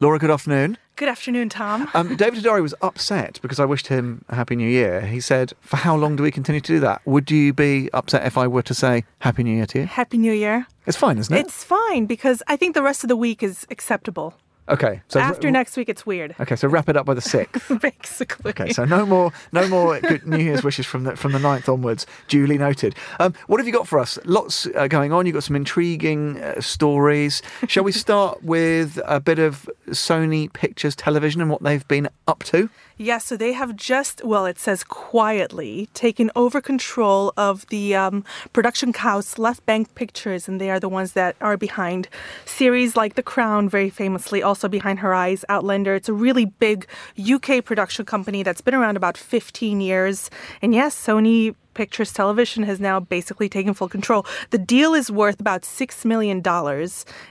Laura, 0.02 0.20
good 0.20 0.30
afternoon. 0.30 0.78
Good 0.96 1.10
afternoon, 1.10 1.50
Tom. 1.50 1.90
Um, 1.96 2.16
David 2.16 2.44
Hadari 2.44 2.62
was 2.62 2.76
upset 2.84 3.40
because 3.42 3.60
I 3.60 3.66
wished 3.66 3.88
him 3.88 4.24
a 4.30 4.36
Happy 4.36 4.56
New 4.56 4.70
Year. 4.70 5.02
He 5.02 5.20
said, 5.20 5.54
For 5.60 5.78
how 5.78 5.96
long 5.96 6.16
do 6.16 6.22
we 6.22 6.30
continue 6.30 6.62
to 6.62 6.74
do 6.74 6.80
that? 6.82 7.02
Would 7.06 7.32
you 7.32 7.52
be 7.52 7.90
upset 7.94 8.28
if 8.28 8.38
I 8.38 8.46
were 8.46 8.62
to 8.62 8.76
say 8.76 9.04
Happy 9.18 9.44
New 9.44 9.56
Year 9.56 9.66
to 9.66 9.80
you? 9.80 9.86
Happy 9.88 10.20
New 10.20 10.32
Year. 10.32 10.68
It's 10.86 10.96
fine, 10.96 11.18
isn't 11.18 11.36
it? 11.36 11.40
It's 11.40 11.64
fine 11.64 12.06
because 12.06 12.44
I 12.48 12.58
think 12.58 12.76
the 12.76 12.84
rest 12.84 13.04
of 13.04 13.08
the 13.08 13.16
week 13.16 13.42
is 13.42 13.66
acceptable. 13.72 14.36
Okay. 14.70 15.02
So 15.10 15.20
after 15.20 15.52
next 15.52 15.76
week, 15.76 15.90
it's 15.90 16.06
weird. 16.06 16.36
Okay, 16.40 16.56
so 16.56 16.68
wrap 16.68 16.88
it 16.88 16.96
up 16.96 17.06
by 17.06 17.14
the 17.14 17.22
sixth. 17.22 17.72
Basically. 17.82 18.52
Okay, 18.52 18.72
so 18.72 18.86
no 18.86 19.06
more, 19.06 19.34
no 19.52 19.68
more 19.68 20.00
good 20.00 20.26
New 20.26 20.38
Year's 20.38 20.64
wishes 20.64 20.86
from 20.86 21.04
the 21.04 21.16
from 21.16 21.34
the 21.34 21.40
9th 21.40 21.72
onwards. 21.72 22.06
Duly 22.28 22.58
noted. 22.58 22.96
Um, 23.20 23.34
what 23.48 23.60
have 23.60 23.68
you 23.68 23.74
got 23.74 23.88
for 23.88 24.00
us? 24.00 24.18
Lots 24.24 24.68
uh, 24.76 24.88
going 24.88 25.12
on. 25.12 25.26
You've 25.26 25.34
got 25.34 25.44
some 25.44 25.56
intriguing 25.56 26.42
uh, 26.42 26.62
stories. 26.62 27.42
Shall 27.68 27.84
we 27.84 27.92
start 28.04 28.44
with 28.44 29.00
a 29.06 29.20
bit 29.20 29.40
of 29.40 29.70
Sony 29.90 30.52
Pictures 30.52 30.96
Television 30.96 31.42
and 31.42 31.50
what 31.50 31.62
they've 31.62 31.88
been 31.88 32.10
up 32.28 32.44
to? 32.44 32.70
Yeah, 32.96 33.18
so 33.18 33.36
they 33.36 33.54
have 33.54 33.76
just, 33.76 34.24
well, 34.24 34.46
it 34.46 34.60
says 34.60 34.84
quietly, 34.84 35.90
taken 35.96 36.30
over 36.36 36.62
control 36.62 37.34
of 37.36 37.66
the 37.68 37.96
um, 37.96 38.24
production 38.54 38.94
house 38.94 39.40
Left 39.40 39.66
Bank 39.66 39.96
Pictures, 39.96 40.48
and 40.48 40.62
they 40.62 40.70
are 40.70 40.80
the 40.80 40.90
ones 40.90 41.14
that 41.14 41.36
are 41.42 41.58
behind 41.58 42.08
series 42.46 42.96
like 42.96 43.16
The 43.16 43.24
Crown, 43.24 43.68
very 43.68 43.90
famously, 43.90 44.44
also 44.54 44.70
behind 44.70 45.00
Her 45.00 45.16
Eyes, 45.16 45.44
Outlander. 45.50 45.96
It's 45.96 46.10
a 46.10 46.14
really 46.14 46.46
big 46.46 46.86
UK 47.18 47.66
production 47.66 48.06
company 48.06 48.44
that's 48.44 48.62
been 48.62 48.76
around 48.76 48.98
about 48.98 49.18
15 49.18 49.82
years. 49.82 50.30
And 50.62 50.76
yes, 50.76 50.96
Sony 50.96 51.56
Pictures 51.74 52.14
Television 52.14 52.64
has 52.64 52.80
now 52.80 53.00
basically 53.00 53.50
taken 53.50 53.74
full 53.74 53.90
control. 53.90 54.26
The 54.52 54.58
deal 54.58 54.94
is 54.94 55.12
worth 55.12 55.40
about 55.40 55.62
$6 55.62 56.06
million, 56.06 56.42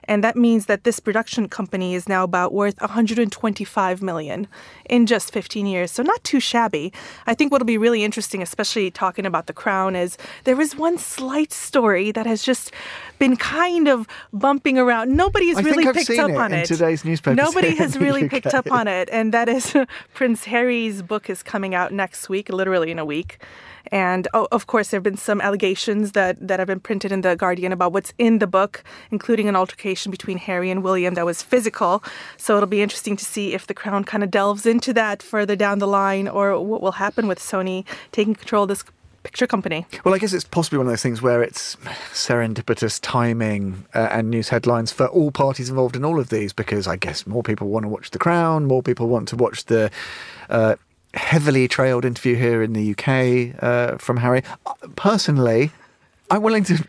and 0.04 0.24
that 0.24 0.36
means 0.36 0.66
that 0.66 0.84
this 0.84 1.00
production 1.00 1.48
company 1.48 1.94
is 1.94 2.08
now 2.08 2.24
about 2.24 2.52
worth 2.52 2.80
125 2.80 4.02
million 4.02 4.46
in 4.88 5.06
just 5.06 5.32
15 5.32 5.66
years. 5.66 5.90
So 5.90 6.02
not 6.02 6.22
too 6.24 6.40
shabby. 6.40 6.92
I 7.26 7.34
think 7.34 7.52
what'll 7.52 7.66
be 7.66 7.78
really 7.78 8.04
interesting, 8.04 8.42
especially 8.42 8.90
talking 8.90 9.26
about 9.26 9.46
The 9.46 9.52
Crown, 9.52 9.96
is 9.96 10.18
there 10.44 10.60
is 10.60 10.76
one 10.76 10.98
slight 10.98 11.52
story 11.52 12.12
that 12.12 12.26
has 12.26 12.42
just 12.42 12.72
been 13.18 13.36
kind 13.36 13.88
of 13.88 14.06
bumping 14.32 14.78
around. 14.78 15.16
Nobody 15.16 15.48
has 15.48 15.58
I 15.58 15.62
really 15.62 15.84
picked 15.84 16.10
up 16.10 16.30
it 16.30 16.36
on 16.36 16.52
it. 16.52 16.66
today's 16.66 17.04
newspaper. 17.04 17.34
Nobody 17.34 17.74
has 17.82 17.96
really 17.96 18.28
picked 18.28 18.54
up 18.54 18.70
on 18.70 18.88
it, 18.88 19.08
and 19.12 19.32
that 19.32 19.48
is 19.48 19.76
Prince 20.14 20.44
Harry's 20.44 21.02
book 21.02 21.30
is 21.30 21.42
coming 21.42 21.74
out 21.74 21.92
next 21.92 22.28
week, 22.28 22.48
literally 22.48 22.90
in 22.90 22.98
a 22.98 23.04
week. 23.04 23.38
And 23.90 24.28
oh, 24.32 24.48
of 24.52 24.66
course, 24.66 24.88
there 24.88 24.98
have 24.98 25.04
been 25.04 25.16
some 25.16 25.40
allegations 25.40 26.12
that, 26.12 26.36
that 26.46 26.58
have 26.58 26.68
been 26.68 26.80
printed 26.80 27.12
in 27.12 27.20
The 27.20 27.36
Guardian 27.36 27.72
about 27.72 27.92
what's 27.92 28.12
in 28.18 28.38
the 28.38 28.46
book, 28.46 28.82
including 29.10 29.48
an 29.48 29.56
altercation 29.56 30.10
between 30.10 30.38
Harry 30.38 30.70
and 30.70 30.82
William 30.82 31.14
that 31.14 31.26
was 31.26 31.42
physical. 31.42 32.02
So 32.36 32.56
it'll 32.56 32.68
be 32.68 32.82
interesting 32.82 33.16
to 33.16 33.24
see 33.24 33.54
if 33.54 33.66
The 33.66 33.74
Crown 33.74 34.04
kind 34.04 34.22
of 34.22 34.30
delves 34.30 34.66
into 34.66 34.92
that 34.94 35.22
further 35.22 35.56
down 35.56 35.78
the 35.78 35.86
line 35.86 36.28
or 36.28 36.58
what 36.60 36.82
will 36.82 36.92
happen 36.92 37.26
with 37.26 37.38
Sony 37.38 37.84
taking 38.10 38.34
control 38.34 38.64
of 38.64 38.68
this 38.68 38.84
picture 39.22 39.46
company. 39.46 39.86
Well, 40.04 40.14
I 40.14 40.18
guess 40.18 40.32
it's 40.32 40.44
possibly 40.44 40.78
one 40.78 40.86
of 40.86 40.92
those 40.92 41.02
things 41.02 41.22
where 41.22 41.42
it's 41.42 41.76
serendipitous 42.12 43.00
timing 43.00 43.86
uh, 43.94 44.08
and 44.10 44.30
news 44.30 44.48
headlines 44.48 44.92
for 44.92 45.06
all 45.06 45.30
parties 45.30 45.68
involved 45.68 45.96
in 45.96 46.04
all 46.04 46.18
of 46.18 46.28
these 46.28 46.52
because 46.52 46.86
I 46.86 46.96
guess 46.96 47.26
more 47.26 47.42
people 47.42 47.68
want 47.68 47.84
to 47.84 47.88
watch 47.88 48.10
The 48.10 48.18
Crown, 48.18 48.66
more 48.66 48.82
people 48.82 49.08
want 49.08 49.28
to 49.28 49.36
watch 49.36 49.64
the. 49.66 49.90
Uh, 50.50 50.76
heavily 51.14 51.68
trailed 51.68 52.04
interview 52.04 52.36
here 52.36 52.62
in 52.62 52.72
the 52.72 52.92
UK 52.92 53.62
uh, 53.62 53.98
from 53.98 54.16
Harry. 54.18 54.42
Personally, 54.96 55.70
I'm 56.30 56.42
willing 56.42 56.64
to 56.64 56.84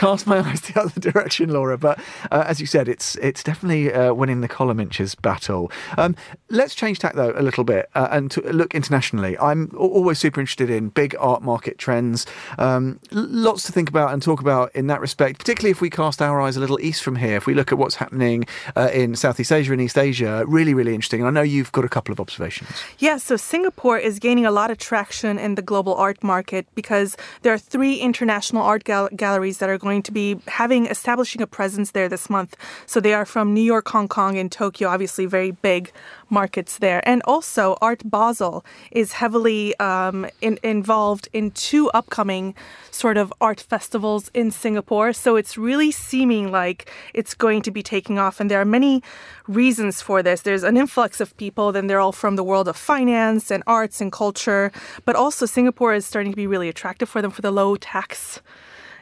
cast 0.00 0.26
my 0.26 0.38
eyes 0.48 0.62
the 0.62 0.80
other 0.80 0.98
direction, 0.98 1.50
Laura. 1.50 1.76
But 1.76 1.98
uh, 2.30 2.44
as 2.46 2.60
you 2.60 2.66
said, 2.66 2.88
it's 2.88 3.16
it's 3.16 3.42
definitely 3.42 3.92
uh, 3.92 4.14
winning 4.14 4.40
the 4.40 4.48
column 4.48 4.80
inches 4.80 5.14
battle. 5.14 5.70
Um, 5.98 6.16
let's 6.48 6.74
change 6.74 6.98
tack 6.98 7.14
though 7.14 7.32
a 7.36 7.42
little 7.42 7.64
bit 7.64 7.88
uh, 7.94 8.08
and 8.10 8.34
look 8.44 8.74
internationally. 8.74 9.38
I'm 9.38 9.70
always 9.76 10.18
super 10.18 10.40
interested 10.40 10.70
in 10.70 10.88
big 10.88 11.14
art 11.20 11.42
market 11.42 11.78
trends. 11.78 12.26
Um, 12.58 12.98
lots 13.12 13.64
to 13.64 13.72
think 13.72 13.88
about 13.88 14.12
and 14.12 14.22
talk 14.22 14.40
about 14.40 14.74
in 14.74 14.86
that 14.86 15.00
respect, 15.00 15.38
particularly 15.38 15.70
if 15.70 15.80
we 15.80 15.90
cast 15.90 16.22
our 16.22 16.40
eyes 16.40 16.56
a 16.56 16.60
little 16.60 16.80
east 16.80 17.02
from 17.02 17.16
here. 17.16 17.36
If 17.36 17.46
we 17.46 17.54
look 17.54 17.70
at 17.70 17.78
what's 17.78 17.96
happening 17.96 18.46
uh, 18.76 18.90
in 18.92 19.14
Southeast 19.14 19.52
Asia 19.52 19.72
and 19.72 19.82
East 19.82 19.98
Asia, 19.98 20.44
really, 20.46 20.72
really 20.72 20.94
interesting. 20.94 21.20
And 21.20 21.28
I 21.28 21.30
know 21.30 21.42
you've 21.42 21.72
got 21.72 21.84
a 21.84 21.88
couple 21.88 22.12
of 22.12 22.20
observations. 22.20 22.70
Yeah, 22.98 23.18
so 23.18 23.36
Singapore 23.36 23.98
is 23.98 24.18
gaining 24.18 24.46
a 24.46 24.50
lot 24.50 24.70
of 24.70 24.78
traction 24.78 25.38
in 25.38 25.56
the 25.56 25.62
global 25.62 25.94
art 25.94 26.22
market 26.24 26.66
because 26.74 27.16
there 27.42 27.52
are 27.52 27.58
three 27.58 27.96
international 27.96 28.62
art 28.62 28.84
gal- 28.84 29.10
galleries 29.14 29.58
that 29.58 29.68
are 29.68 29.78
going 29.78 29.89
to 29.98 30.12
be 30.12 30.38
having 30.46 30.86
establishing 30.86 31.42
a 31.42 31.46
presence 31.46 31.90
there 31.90 32.08
this 32.08 32.30
month. 32.30 32.56
So 32.86 33.00
they 33.00 33.14
are 33.14 33.26
from 33.26 33.54
New 33.54 33.66
York, 33.74 33.88
Hong 33.88 34.08
Kong, 34.08 34.38
and 34.38 34.50
Tokyo, 34.50 34.88
obviously 34.88 35.26
very 35.26 35.50
big 35.50 35.92
markets 36.30 36.78
there. 36.78 37.00
And 37.06 37.22
also, 37.24 37.76
Art 37.80 38.02
Basel 38.04 38.64
is 38.90 39.12
heavily 39.12 39.78
um, 39.78 40.26
in, 40.40 40.58
involved 40.62 41.28
in 41.32 41.50
two 41.50 41.90
upcoming 41.90 42.54
sort 42.90 43.16
of 43.16 43.32
art 43.40 43.60
festivals 43.60 44.30
in 44.34 44.50
Singapore. 44.50 45.12
So 45.12 45.36
it's 45.36 45.58
really 45.58 45.90
seeming 45.90 46.52
like 46.52 46.90
it's 47.14 47.34
going 47.34 47.62
to 47.62 47.70
be 47.70 47.82
taking 47.82 48.18
off. 48.18 48.40
And 48.40 48.50
there 48.50 48.60
are 48.60 48.64
many 48.64 49.02
reasons 49.48 50.00
for 50.00 50.22
this. 50.22 50.42
There's 50.42 50.62
an 50.62 50.76
influx 50.76 51.20
of 51.20 51.36
people, 51.36 51.72
then 51.72 51.86
they're 51.86 52.00
all 52.00 52.12
from 52.12 52.36
the 52.36 52.44
world 52.44 52.68
of 52.68 52.76
finance 52.76 53.50
and 53.50 53.62
arts 53.66 54.00
and 54.00 54.12
culture. 54.12 54.70
But 55.04 55.16
also, 55.16 55.46
Singapore 55.46 55.94
is 55.94 56.06
starting 56.06 56.32
to 56.32 56.36
be 56.36 56.46
really 56.46 56.68
attractive 56.68 57.08
for 57.08 57.20
them 57.22 57.30
for 57.30 57.42
the 57.42 57.50
low 57.50 57.76
tax 57.76 58.40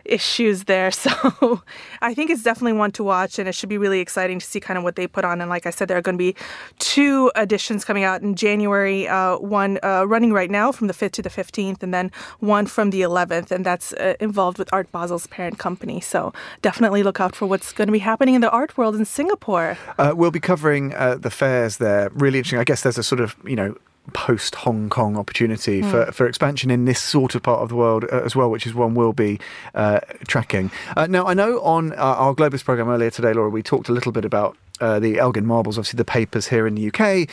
issues 0.08 0.64
there. 0.64 0.90
So 0.98 1.62
I 2.02 2.12
think 2.12 2.30
it's 2.30 2.42
definitely 2.42 2.72
one 2.72 2.90
to 2.92 3.04
watch, 3.04 3.38
and 3.38 3.48
it 3.48 3.54
should 3.54 3.68
be 3.68 3.78
really 3.78 4.00
exciting 4.00 4.40
to 4.40 4.46
see 4.46 4.58
kind 4.58 4.76
of 4.76 4.84
what 4.84 4.96
they 4.96 5.06
put 5.06 5.24
on. 5.24 5.40
And 5.40 5.48
like 5.48 5.64
I 5.64 5.70
said, 5.70 5.88
there 5.88 5.96
are 5.96 6.02
going 6.02 6.16
to 6.16 6.18
be 6.18 6.34
two 6.78 7.30
editions 7.36 7.84
coming 7.84 8.04
out 8.04 8.20
in 8.20 8.34
January. 8.34 9.06
Uh, 9.06 9.38
one 9.38 9.78
uh, 9.82 10.04
running 10.04 10.32
right 10.32 10.50
now 10.50 10.72
from 10.72 10.88
the 10.88 10.92
5th 10.92 11.12
to 11.12 11.22
the 11.22 11.30
15th, 11.30 11.82
and 11.82 11.94
then 11.94 12.10
one 12.40 12.66
from 12.66 12.90
the 12.90 13.02
11th, 13.02 13.50
and 13.50 13.64
that's 13.64 13.92
uh, 13.94 14.14
involved 14.20 14.58
with 14.58 14.68
Art 14.72 14.90
Basel's 14.92 15.26
parent 15.28 15.58
company. 15.58 16.00
So 16.00 16.32
definitely 16.62 17.02
look 17.02 17.20
out 17.20 17.36
for 17.36 17.46
what's 17.46 17.72
going 17.72 17.88
to 17.88 17.92
be 17.92 18.00
happening 18.00 18.34
in 18.34 18.40
the 18.40 18.50
art 18.50 18.76
world 18.76 18.96
in 18.96 19.04
Singapore. 19.04 19.78
Uh, 19.98 20.12
we'll 20.16 20.30
be 20.30 20.40
covering 20.40 20.94
uh, 20.94 21.16
the 21.16 21.30
fairs 21.30 21.76
there. 21.78 22.10
Really 22.14 22.38
interesting. 22.38 22.58
I 22.58 22.64
guess 22.64 22.82
there's 22.82 22.98
a 22.98 23.02
sort 23.02 23.20
of 23.20 23.36
you 23.44 23.56
know 23.56 23.76
post 24.12 24.54
Hong 24.56 24.88
Kong 24.88 25.16
opportunity 25.16 25.82
mm. 25.82 25.90
for, 25.90 26.12
for 26.12 26.26
expansion 26.26 26.70
in 26.70 26.84
this 26.84 27.00
sort 27.00 27.34
of 27.34 27.42
part 27.42 27.60
of 27.60 27.68
the 27.68 27.76
world 27.76 28.04
uh, 28.04 28.22
as 28.24 28.34
well, 28.34 28.50
which 28.50 28.66
is 28.66 28.74
one 28.74 28.94
we'll 28.94 29.12
be 29.12 29.38
uh, 29.74 30.00
tracking. 30.26 30.70
Uh, 30.96 31.06
now, 31.06 31.26
I 31.26 31.34
know 31.34 31.60
on 31.60 31.92
uh, 31.92 31.96
our 31.96 32.34
Globalist 32.34 32.64
program 32.64 32.88
earlier 32.88 33.10
today, 33.10 33.32
Laura, 33.32 33.50
we 33.50 33.62
talked 33.62 33.88
a 33.88 33.92
little 33.92 34.12
bit 34.12 34.24
about 34.24 34.56
uh, 34.80 34.98
the 35.00 35.18
Elgin 35.18 35.46
marbles, 35.46 35.78
obviously 35.78 35.96
the 35.96 36.04
papers 36.04 36.48
here 36.48 36.66
in 36.66 36.74
the 36.74 36.88
UK, 36.88 37.28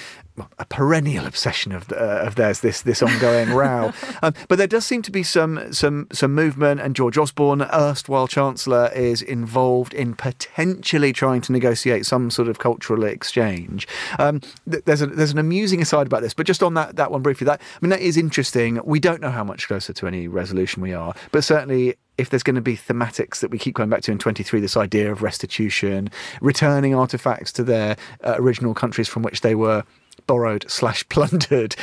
a 0.60 0.66
perennial 0.66 1.26
obsession 1.26 1.72
of 1.72 1.92
uh, 1.92 1.96
of 2.26 2.36
theirs. 2.36 2.60
This 2.60 2.82
this 2.82 3.02
ongoing 3.02 3.50
row, 3.54 3.92
um, 4.22 4.34
but 4.48 4.58
there 4.58 4.68
does 4.68 4.86
seem 4.86 5.02
to 5.04 5.12
be 5.12 5.24
some 5.24 5.72
some 5.74 6.08
some 6.12 6.34
movement. 6.34 6.82
And 6.82 6.96
George 6.96 7.18
Osborne, 7.18 7.62
erstwhile 7.62 8.28
Chancellor, 8.28 8.92
is 8.94 9.22
involved 9.22 9.94
in 9.94 10.16
potentially 10.16 11.14
trying 11.14 11.42
to 11.42 11.52
negotiate 11.52 12.06
some 12.06 12.30
sort 12.30 12.48
of 12.48 12.60
cultural 12.60 13.04
exchange. 13.04 13.88
Um, 14.20 14.42
th- 14.70 14.84
there's 14.86 15.02
a, 15.02 15.08
there's 15.08 15.32
an 15.32 15.40
amusing 15.40 15.82
aside 15.82 16.08
about 16.08 16.22
this, 16.22 16.34
but 16.34 16.46
just 16.46 16.64
on 16.64 16.74
that 16.74 16.96
that 16.96 17.12
one 17.12 17.22
briefly, 17.22 17.46
that 17.46 17.62
I 17.62 17.78
mean 17.82 17.90
that 17.92 18.02
is 18.02 18.18
interesting. 18.18 18.80
We 18.84 19.00
don't 19.00 19.22
know 19.22 19.32
how 19.32 19.44
much 19.44 19.68
closer 19.68 19.94
to 19.94 20.08
any 20.08 20.28
resolution 20.28 20.82
we 20.82 20.94
are, 20.94 21.14
but 21.32 21.44
certainly 21.44 21.96
if 22.18 22.30
there's 22.30 22.44
going 22.44 22.56
to 22.56 22.62
be 22.62 22.78
thematics 22.78 23.40
that 23.40 23.52
we 23.52 23.58
keep 23.58 23.76
going 23.76 23.90
back 23.90 24.02
to 24.02 24.12
in 24.12 24.18
23, 24.18 24.60
this 24.60 24.78
idea 24.78 25.12
of 25.12 25.22
restitution, 25.22 26.10
returning 26.42 26.96
artifacts 26.96 27.52
to 27.54 27.64
their 27.64 27.98
uh, 28.24 28.36
original 28.38 28.74
countries 28.74 29.08
from 29.08 29.24
which 29.24 29.42
they 29.42 29.56
were 29.56 29.84
borrowed 30.28 30.66
slash 30.70 31.08
plundered. 31.10 31.76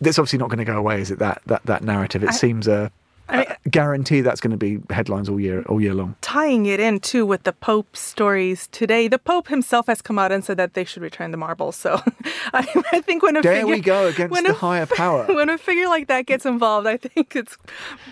That's 0.00 0.18
obviously 0.18 0.38
not 0.38 0.48
going 0.48 0.58
to 0.58 0.64
go 0.64 0.76
away, 0.76 1.00
is 1.00 1.10
it? 1.10 1.18
That 1.18 1.42
that 1.46 1.64
that 1.64 1.82
narrative. 1.82 2.22
It 2.22 2.30
I, 2.30 2.32
seems 2.32 2.68
a, 2.68 2.90
I 3.28 3.36
mean, 3.38 3.46
guarantee 3.70 4.20
that's 4.20 4.40
going 4.40 4.52
to 4.52 4.56
be 4.56 4.80
headlines 4.90 5.28
all 5.28 5.40
year 5.40 5.62
all 5.62 5.80
year 5.80 5.94
long. 5.94 6.16
Tying 6.20 6.66
it 6.66 6.80
in 6.80 7.00
too 7.00 7.26
with 7.26 7.42
the 7.42 7.52
Pope 7.52 7.96
stories 7.96 8.68
today, 8.68 9.08
the 9.08 9.18
Pope 9.18 9.48
himself 9.48 9.86
has 9.86 10.00
come 10.00 10.18
out 10.18 10.32
and 10.32 10.44
said 10.44 10.56
that 10.58 10.74
they 10.74 10.84
should 10.84 11.02
return 11.02 11.30
the 11.30 11.36
marbles. 11.36 11.76
So 11.76 12.00
I, 12.52 12.84
I 12.92 13.00
think 13.00 13.22
when 13.22 13.36
a 13.36 13.42
there 13.42 13.56
figure, 13.56 13.66
we 13.66 13.80
go 13.80 14.06
against 14.06 14.44
the 14.44 14.50
a, 14.50 14.54
higher 14.54 14.86
power. 14.86 15.26
When 15.36 15.50
a 15.50 15.58
figure 15.58 15.88
like 15.88 16.06
that 16.08 16.26
gets 16.26 16.46
involved, 16.46 16.86
I 16.86 16.96
think 16.96 17.36
it's 17.36 17.56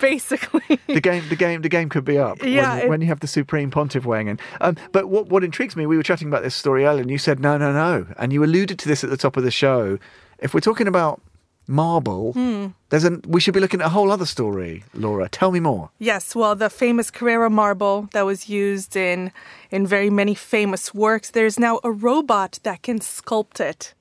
basically 0.01 0.79
the 0.87 1.01
game. 1.01 1.29
The 1.29 1.37
game. 1.37 1.63
The 1.63 1.69
game 1.69 1.89
could 1.89 2.05
be 2.05 2.19
up. 2.19 2.43
Yeah, 2.43 2.75
when, 2.75 2.83
it, 2.83 2.89
when 2.89 3.01
you 3.01 3.07
have 3.07 3.21
the 3.21 3.27
Supreme 3.27 3.71
Pontiff 3.71 4.05
weighing 4.05 4.29
in. 4.29 4.39
Um, 4.61 4.77
but 4.93 5.09
what 5.09 5.29
what 5.29 5.45
intrigues 5.45 5.77
me, 5.77 5.87
we 5.87 5.97
were 5.97 6.03
chatting 6.03 6.29
about 6.29 6.43
this 6.43 6.55
story 6.55 6.85
earlier, 6.85 7.03
and 7.03 7.11
you 7.11 7.19
said 7.19 7.41
no, 7.41 7.57
no, 7.57 7.73
no, 7.73 8.07
and 8.19 8.33
you 8.33 8.45
alluded 8.45 8.79
to 8.81 8.89
this 8.89 9.05
at 9.05 9.11
the 9.11 9.17
top 9.17 9.37
of 9.37 9.45
the 9.45 9.51
show 9.51 9.99
if 10.39 10.53
we're 10.53 10.61
talking 10.61 10.87
about 10.87 11.21
marble, 11.67 12.33
hmm. 12.33 12.67
there's 12.91 13.05
a 13.05 13.21
we 13.27 13.41
should 13.41 13.55
be 13.55 13.61
looking 13.61 13.81
at 13.81 13.87
a 13.87 13.91
whole 13.91 14.11
other 14.11 14.27
story. 14.27 14.85
Laura, 14.95 15.29
tell 15.29 15.51
me 15.51 15.61
more. 15.61 15.91
Yes, 15.99 16.35
well, 16.35 16.55
the 16.55 16.71
famous 16.71 17.11
Carrara 17.11 17.51
marble 17.51 18.09
that 18.13 18.23
was 18.23 18.49
used 18.49 18.97
in 18.97 19.33
in 19.71 19.87
very 19.87 20.11
many 20.11 20.35
famous 20.35 20.95
works. 20.95 21.31
There's 21.31 21.59
now 21.59 21.81
a 21.85 21.91
robot 21.91 22.59
that 22.63 22.83
can 22.83 23.01
sculpt 23.01 23.61
it 23.61 23.95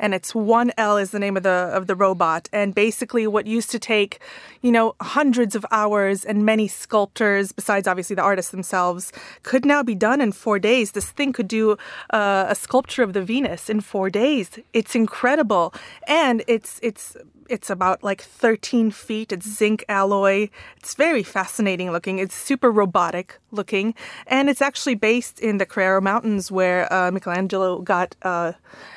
and 0.00 0.14
it's 0.14 0.32
1L 0.32 1.00
is 1.00 1.10
the 1.12 1.18
name 1.18 1.36
of 1.36 1.44
the 1.44 1.70
of 1.72 1.86
the 1.86 1.94
robot. 1.94 2.48
And 2.52 2.74
basically, 2.74 3.26
what 3.26 3.46
used 3.46 3.70
to 3.70 3.78
take, 3.78 4.18
you 4.62 4.72
know, 4.72 4.96
hundreds 5.00 5.54
of 5.54 5.64
hours 5.70 6.24
and 6.24 6.44
many 6.44 6.66
sculptors, 6.66 7.52
besides 7.52 7.86
obviously 7.86 8.16
the 8.16 8.22
artists 8.22 8.50
themselves, 8.50 9.12
could 9.44 9.64
now 9.64 9.82
be 9.82 9.94
done 9.94 10.20
in 10.20 10.32
four 10.32 10.58
days. 10.58 10.92
This 10.92 11.10
thing 11.10 11.32
could 11.32 11.48
do 11.48 11.76
uh, 12.10 12.46
a 12.48 12.54
sculpture 12.54 13.02
of 13.02 13.12
the 13.12 13.22
Venus 13.22 13.70
in 13.70 13.80
four 13.80 14.10
days. 14.10 14.58
It's 14.72 14.94
incredible, 14.96 15.72
and 16.08 16.42
it's 16.48 16.80
it's 16.82 17.16
it's 17.50 17.68
about 17.68 18.02
like 18.02 18.22
13 18.22 18.92
feet. 18.92 19.32
It's 19.32 19.46
zinc 19.46 19.84
alloy. 19.88 20.48
It's 20.76 20.94
very 20.94 21.24
fascinating 21.24 21.90
looking. 21.90 22.20
It's 22.20 22.34
super 22.34 22.70
robotic 22.70 23.38
looking. 23.50 23.94
And 24.28 24.48
it's 24.48 24.62
actually 24.62 24.94
based 24.94 25.40
in 25.40 25.58
the 25.58 25.66
Carrara 25.66 26.00
Mountains 26.00 26.50
where 26.52 26.90
uh, 26.92 27.10
Michelangelo 27.10 27.80
got 27.80 28.14
uh, 28.22 28.52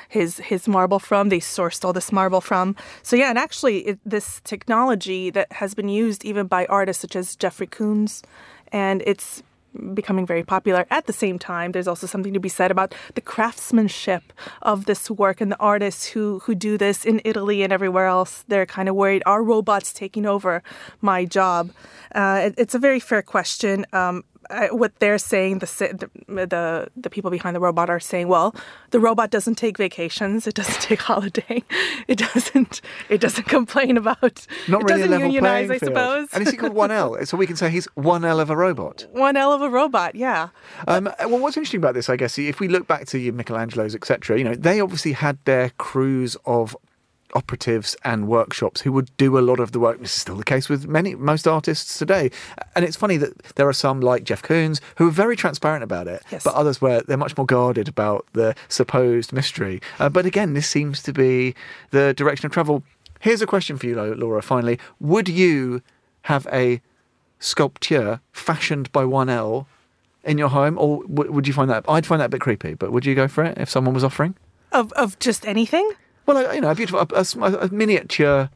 his, 0.08 0.38
his 0.38 0.68
marble 0.68 0.93
from. 0.98 1.28
They 1.28 1.40
sourced 1.40 1.84
all 1.84 1.92
this 1.92 2.12
marble 2.12 2.40
from. 2.40 2.76
So, 3.02 3.16
yeah, 3.16 3.30
and 3.30 3.38
actually, 3.38 3.78
it, 3.80 3.98
this 4.04 4.40
technology 4.44 5.30
that 5.30 5.52
has 5.52 5.74
been 5.74 5.88
used 5.88 6.24
even 6.24 6.46
by 6.46 6.66
artists 6.66 7.00
such 7.02 7.16
as 7.16 7.36
Jeffrey 7.36 7.66
Koons, 7.66 8.22
and 8.72 9.02
it's 9.06 9.42
becoming 9.92 10.26
very 10.26 10.42
popular. 10.42 10.86
At 10.90 11.06
the 11.06 11.12
same 11.12 11.38
time, 11.38 11.72
there's 11.72 11.88
also 11.88 12.06
something 12.06 12.32
to 12.32 12.40
be 12.40 12.48
said 12.48 12.70
about 12.70 12.94
the 13.14 13.20
craftsmanship 13.20 14.32
of 14.62 14.86
this 14.86 15.10
work 15.10 15.40
and 15.40 15.50
the 15.50 15.58
artists 15.58 16.06
who 16.06 16.40
who 16.44 16.54
do 16.54 16.78
this 16.78 17.04
in 17.04 17.20
Italy 17.24 17.62
and 17.62 17.72
everywhere 17.72 18.06
else. 18.06 18.44
They're 18.48 18.66
kind 18.66 18.88
of 18.88 18.94
worried: 18.94 19.22
are 19.26 19.42
robots 19.42 19.92
taking 19.92 20.26
over 20.26 20.62
my 21.00 21.24
job? 21.24 21.70
Uh, 22.14 22.42
it, 22.44 22.54
it's 22.56 22.74
a 22.74 22.78
very 22.78 23.00
fair 23.00 23.22
question. 23.22 23.84
Um, 23.92 24.24
what 24.70 24.98
they're 24.98 25.18
saying, 25.18 25.58
the, 25.60 25.66
the 26.28 26.88
the 26.96 27.10
people 27.10 27.30
behind 27.30 27.56
the 27.56 27.60
robot 27.60 27.90
are 27.90 28.00
saying, 28.00 28.28
well, 28.28 28.54
the 28.90 29.00
robot 29.00 29.30
doesn't 29.30 29.56
take 29.56 29.78
vacations, 29.78 30.46
it 30.46 30.54
doesn't 30.54 30.80
take 30.80 31.00
holiday, 31.12 31.62
it 32.08 32.18
doesn't 32.18 32.80
it 33.08 33.20
doesn't 33.20 33.44
complain 33.44 33.96
about 33.96 34.46
not 34.68 34.82
it 34.82 34.84
really 34.84 35.02
doesn't 35.02 35.08
a 35.08 35.10
level 35.10 35.26
unionize, 35.26 35.70
I 35.70 35.78
suppose. 35.78 36.28
And 36.32 36.42
is 36.42 36.50
he 36.50 36.56
called 36.56 36.74
one 36.74 36.90
L? 36.90 37.16
So 37.24 37.36
we 37.36 37.46
can 37.46 37.56
say 37.56 37.70
he's 37.70 37.86
one 37.94 38.24
L 38.24 38.38
of 38.38 38.50
a 38.50 38.56
robot. 38.56 39.06
One 39.12 39.36
L 39.36 39.52
of 39.52 39.62
a 39.62 39.68
robot, 39.68 40.14
yeah. 40.14 40.48
Um, 40.86 41.10
well, 41.20 41.38
what's 41.38 41.56
interesting 41.56 41.78
about 41.78 41.94
this, 41.94 42.08
I 42.08 42.16
guess, 42.16 42.38
if 42.38 42.60
we 42.60 42.68
look 42.68 42.86
back 42.86 43.06
to 43.08 43.18
your 43.18 43.32
Michelangelos, 43.32 43.94
etc., 43.94 44.38
you 44.38 44.44
know, 44.44 44.54
they 44.54 44.80
obviously 44.80 45.12
had 45.12 45.38
their 45.44 45.70
crews 45.78 46.36
of 46.44 46.76
operatives 47.34 47.96
and 48.04 48.28
workshops 48.28 48.82
who 48.82 48.92
would 48.92 49.14
do 49.16 49.38
a 49.38 49.40
lot 49.40 49.60
of 49.60 49.72
the 49.72 49.80
work. 49.80 49.98
This 50.00 50.14
is 50.14 50.20
still 50.20 50.36
the 50.36 50.44
case 50.44 50.68
with 50.68 50.86
many 50.86 51.14
most 51.14 51.46
artists 51.46 51.98
today. 51.98 52.30
And 52.74 52.84
it's 52.84 52.96
funny 52.96 53.16
that 53.16 53.36
there 53.56 53.68
are 53.68 53.72
some 53.72 54.00
like 54.00 54.24
Jeff 54.24 54.42
Koons 54.42 54.80
who 54.96 55.08
are 55.08 55.12
very 55.12 55.36
transparent 55.36 55.82
about 55.82 56.06
it, 56.06 56.22
yes. 56.30 56.44
but 56.44 56.54
others 56.54 56.80
where 56.80 57.02
they're 57.02 57.16
much 57.16 57.36
more 57.36 57.46
guarded 57.46 57.88
about 57.88 58.26
the 58.32 58.54
supposed 58.68 59.32
mystery. 59.32 59.80
Uh, 59.98 60.08
but 60.08 60.26
again, 60.26 60.54
this 60.54 60.68
seems 60.68 61.02
to 61.02 61.12
be 61.12 61.54
the 61.90 62.14
direction 62.14 62.46
of 62.46 62.52
travel. 62.52 62.82
Here's 63.20 63.42
a 63.42 63.46
question 63.46 63.76
for 63.76 63.86
you, 63.86 63.94
Laura. 64.14 64.42
Finally, 64.42 64.78
would 65.00 65.28
you 65.28 65.82
have 66.22 66.46
a 66.52 66.80
sculpture 67.38 68.20
fashioned 68.32 68.90
by 68.92 69.02
1L 69.02 69.66
in 70.24 70.38
your 70.38 70.48
home, 70.48 70.78
or 70.78 71.02
would 71.06 71.46
you 71.46 71.52
find 71.52 71.70
that? 71.70 71.84
I'd 71.88 72.06
find 72.06 72.20
that 72.20 72.26
a 72.26 72.30
bit 72.30 72.40
creepy, 72.40 72.74
but 72.74 72.92
would 72.92 73.04
you 73.04 73.14
go 73.14 73.28
for 73.28 73.44
it 73.44 73.58
if 73.58 73.68
someone 73.68 73.94
was 73.94 74.04
offering? 74.04 74.34
Of 74.72 74.92
of 74.92 75.18
just 75.18 75.46
anything? 75.46 75.90
Well, 76.26 76.54
you 76.54 76.60
know, 76.60 76.70
a 76.70 76.74
beautiful, 76.74 77.00
a, 77.00 77.06
a, 77.14 77.66
a 77.66 77.68
miniature 77.68 78.48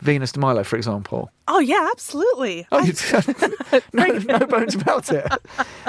Venus 0.00 0.32
de 0.32 0.40
Milo, 0.40 0.64
for 0.64 0.76
example. 0.76 1.30
Oh 1.48 1.58
yeah, 1.58 1.88
absolutely. 1.90 2.66
Oh, 2.72 2.80
no, 3.92 4.06
no 4.06 4.46
bones 4.46 4.74
about 4.74 5.10
it. 5.12 5.26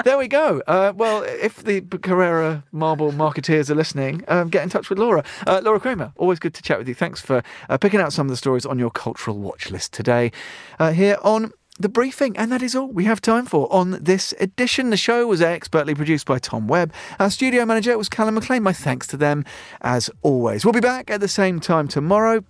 there 0.04 0.18
we 0.18 0.28
go. 0.28 0.62
Uh, 0.66 0.92
well, 0.94 1.22
if 1.22 1.62
the 1.62 1.80
Carrara 1.80 2.64
marble 2.72 3.12
marketeers 3.12 3.70
are 3.70 3.74
listening, 3.74 4.24
um, 4.28 4.48
get 4.48 4.62
in 4.62 4.68
touch 4.68 4.90
with 4.90 4.98
Laura. 4.98 5.24
Uh, 5.46 5.60
Laura 5.62 5.80
Kramer, 5.80 6.12
always 6.16 6.38
good 6.38 6.54
to 6.54 6.62
chat 6.62 6.78
with 6.78 6.88
you. 6.88 6.94
Thanks 6.94 7.20
for 7.20 7.42
uh, 7.68 7.78
picking 7.78 8.00
out 8.00 8.12
some 8.12 8.26
of 8.26 8.30
the 8.30 8.36
stories 8.36 8.66
on 8.66 8.78
your 8.78 8.90
cultural 8.90 9.38
watch 9.38 9.70
list 9.70 9.92
today. 9.92 10.30
Uh, 10.78 10.92
here 10.92 11.16
on 11.22 11.52
the 11.82 11.88
briefing. 11.88 12.36
And 12.36 12.50
that 12.50 12.62
is 12.62 12.74
all 12.74 12.88
we 12.88 13.04
have 13.04 13.20
time 13.20 13.46
for 13.46 13.72
on 13.72 13.98
this 14.02 14.32
edition. 14.40 14.90
The 14.90 14.96
show 14.96 15.26
was 15.26 15.42
expertly 15.42 15.94
produced 15.94 16.26
by 16.26 16.38
Tom 16.38 16.66
Webb. 16.68 16.92
Our 17.18 17.30
studio 17.30 17.66
manager 17.66 17.96
was 17.98 18.08
Callum 18.08 18.34
McLean. 18.34 18.62
My 18.62 18.72
thanks 18.72 19.06
to 19.08 19.16
them 19.16 19.44
as 19.80 20.10
always. 20.22 20.64
We'll 20.64 20.72
be 20.72 20.80
back 20.80 21.10
at 21.10 21.20
the 21.20 21.28
same 21.28 21.60
time 21.60 21.88
tomorrow. 21.88 22.44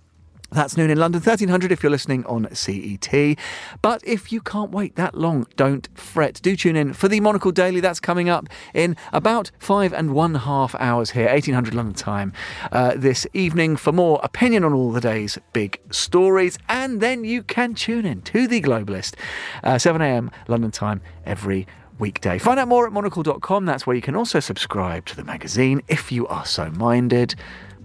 That's 0.53 0.77
noon 0.77 0.91
in 0.91 0.99
London, 0.99 1.19
1300 1.19 1.71
if 1.71 1.81
you're 1.81 1.89
listening 1.89 2.25
on 2.25 2.47
CET. 2.53 3.37
But 3.81 4.01
if 4.05 4.31
you 4.31 4.39
can't 4.39 4.71
wait 4.71 4.95
that 4.95 5.15
long, 5.15 5.47
don't 5.55 5.89
fret. 5.97 6.39
Do 6.43 6.55
tune 6.55 6.75
in 6.75 6.93
for 6.93 7.07
the 7.07 7.19
Monocle 7.19 7.51
Daily. 7.51 7.79
That's 7.79 7.99
coming 7.99 8.29
up 8.29 8.47
in 8.73 8.95
about 9.11 9.51
five 9.57 9.93
and 9.93 10.13
one 10.13 10.35
half 10.35 10.75
hours 10.75 11.11
here, 11.11 11.27
1800 11.27 11.73
London 11.73 11.95
time, 11.95 12.33
uh, 12.71 12.93
this 12.95 13.25
evening 13.33 13.75
for 13.75 13.91
more 13.91 14.19
opinion 14.23 14.63
on 14.63 14.73
all 14.73 14.91
the 14.91 15.01
day's 15.01 15.39
big 15.53 15.79
stories. 15.91 16.59
And 16.69 17.01
then 17.01 17.23
you 17.23 17.41
can 17.41 17.73
tune 17.73 18.05
in 18.05 18.21
to 18.23 18.47
The 18.47 18.61
Globalist, 18.61 19.15
uh, 19.63 19.75
7am 19.75 20.31
London 20.47 20.71
time 20.71 21.01
every 21.25 21.67
weekday. 21.99 22.37
Find 22.37 22.59
out 22.59 22.67
more 22.67 22.85
at 22.85 22.93
monocle.com. 22.93 23.65
That's 23.65 23.87
where 23.87 23.95
you 23.95 24.01
can 24.01 24.15
also 24.15 24.39
subscribe 24.39 25.05
to 25.07 25.15
the 25.15 25.23
magazine 25.23 25.81
if 25.87 26.11
you 26.11 26.27
are 26.27 26.45
so 26.45 26.69
minded 26.71 27.35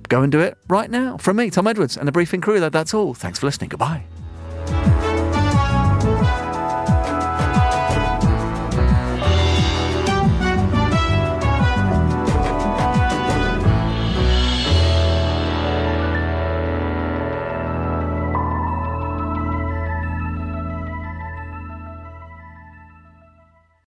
Go 0.09 0.23
and 0.23 0.33
do 0.33 0.41
it 0.41 0.57
right 0.69 0.91
now. 0.91 1.17
From 1.19 1.37
me, 1.37 1.51
Tom 1.51 1.67
Edwards, 1.67 1.97
and 1.97 2.09
the 2.09 2.13
briefing 2.13 2.41
crew, 2.41 2.61
that's 2.61 2.95
all. 2.95 3.15
Thanks 3.15 3.39
for 3.39 3.47
listening. 3.47 3.69
Goodbye. 3.69 4.05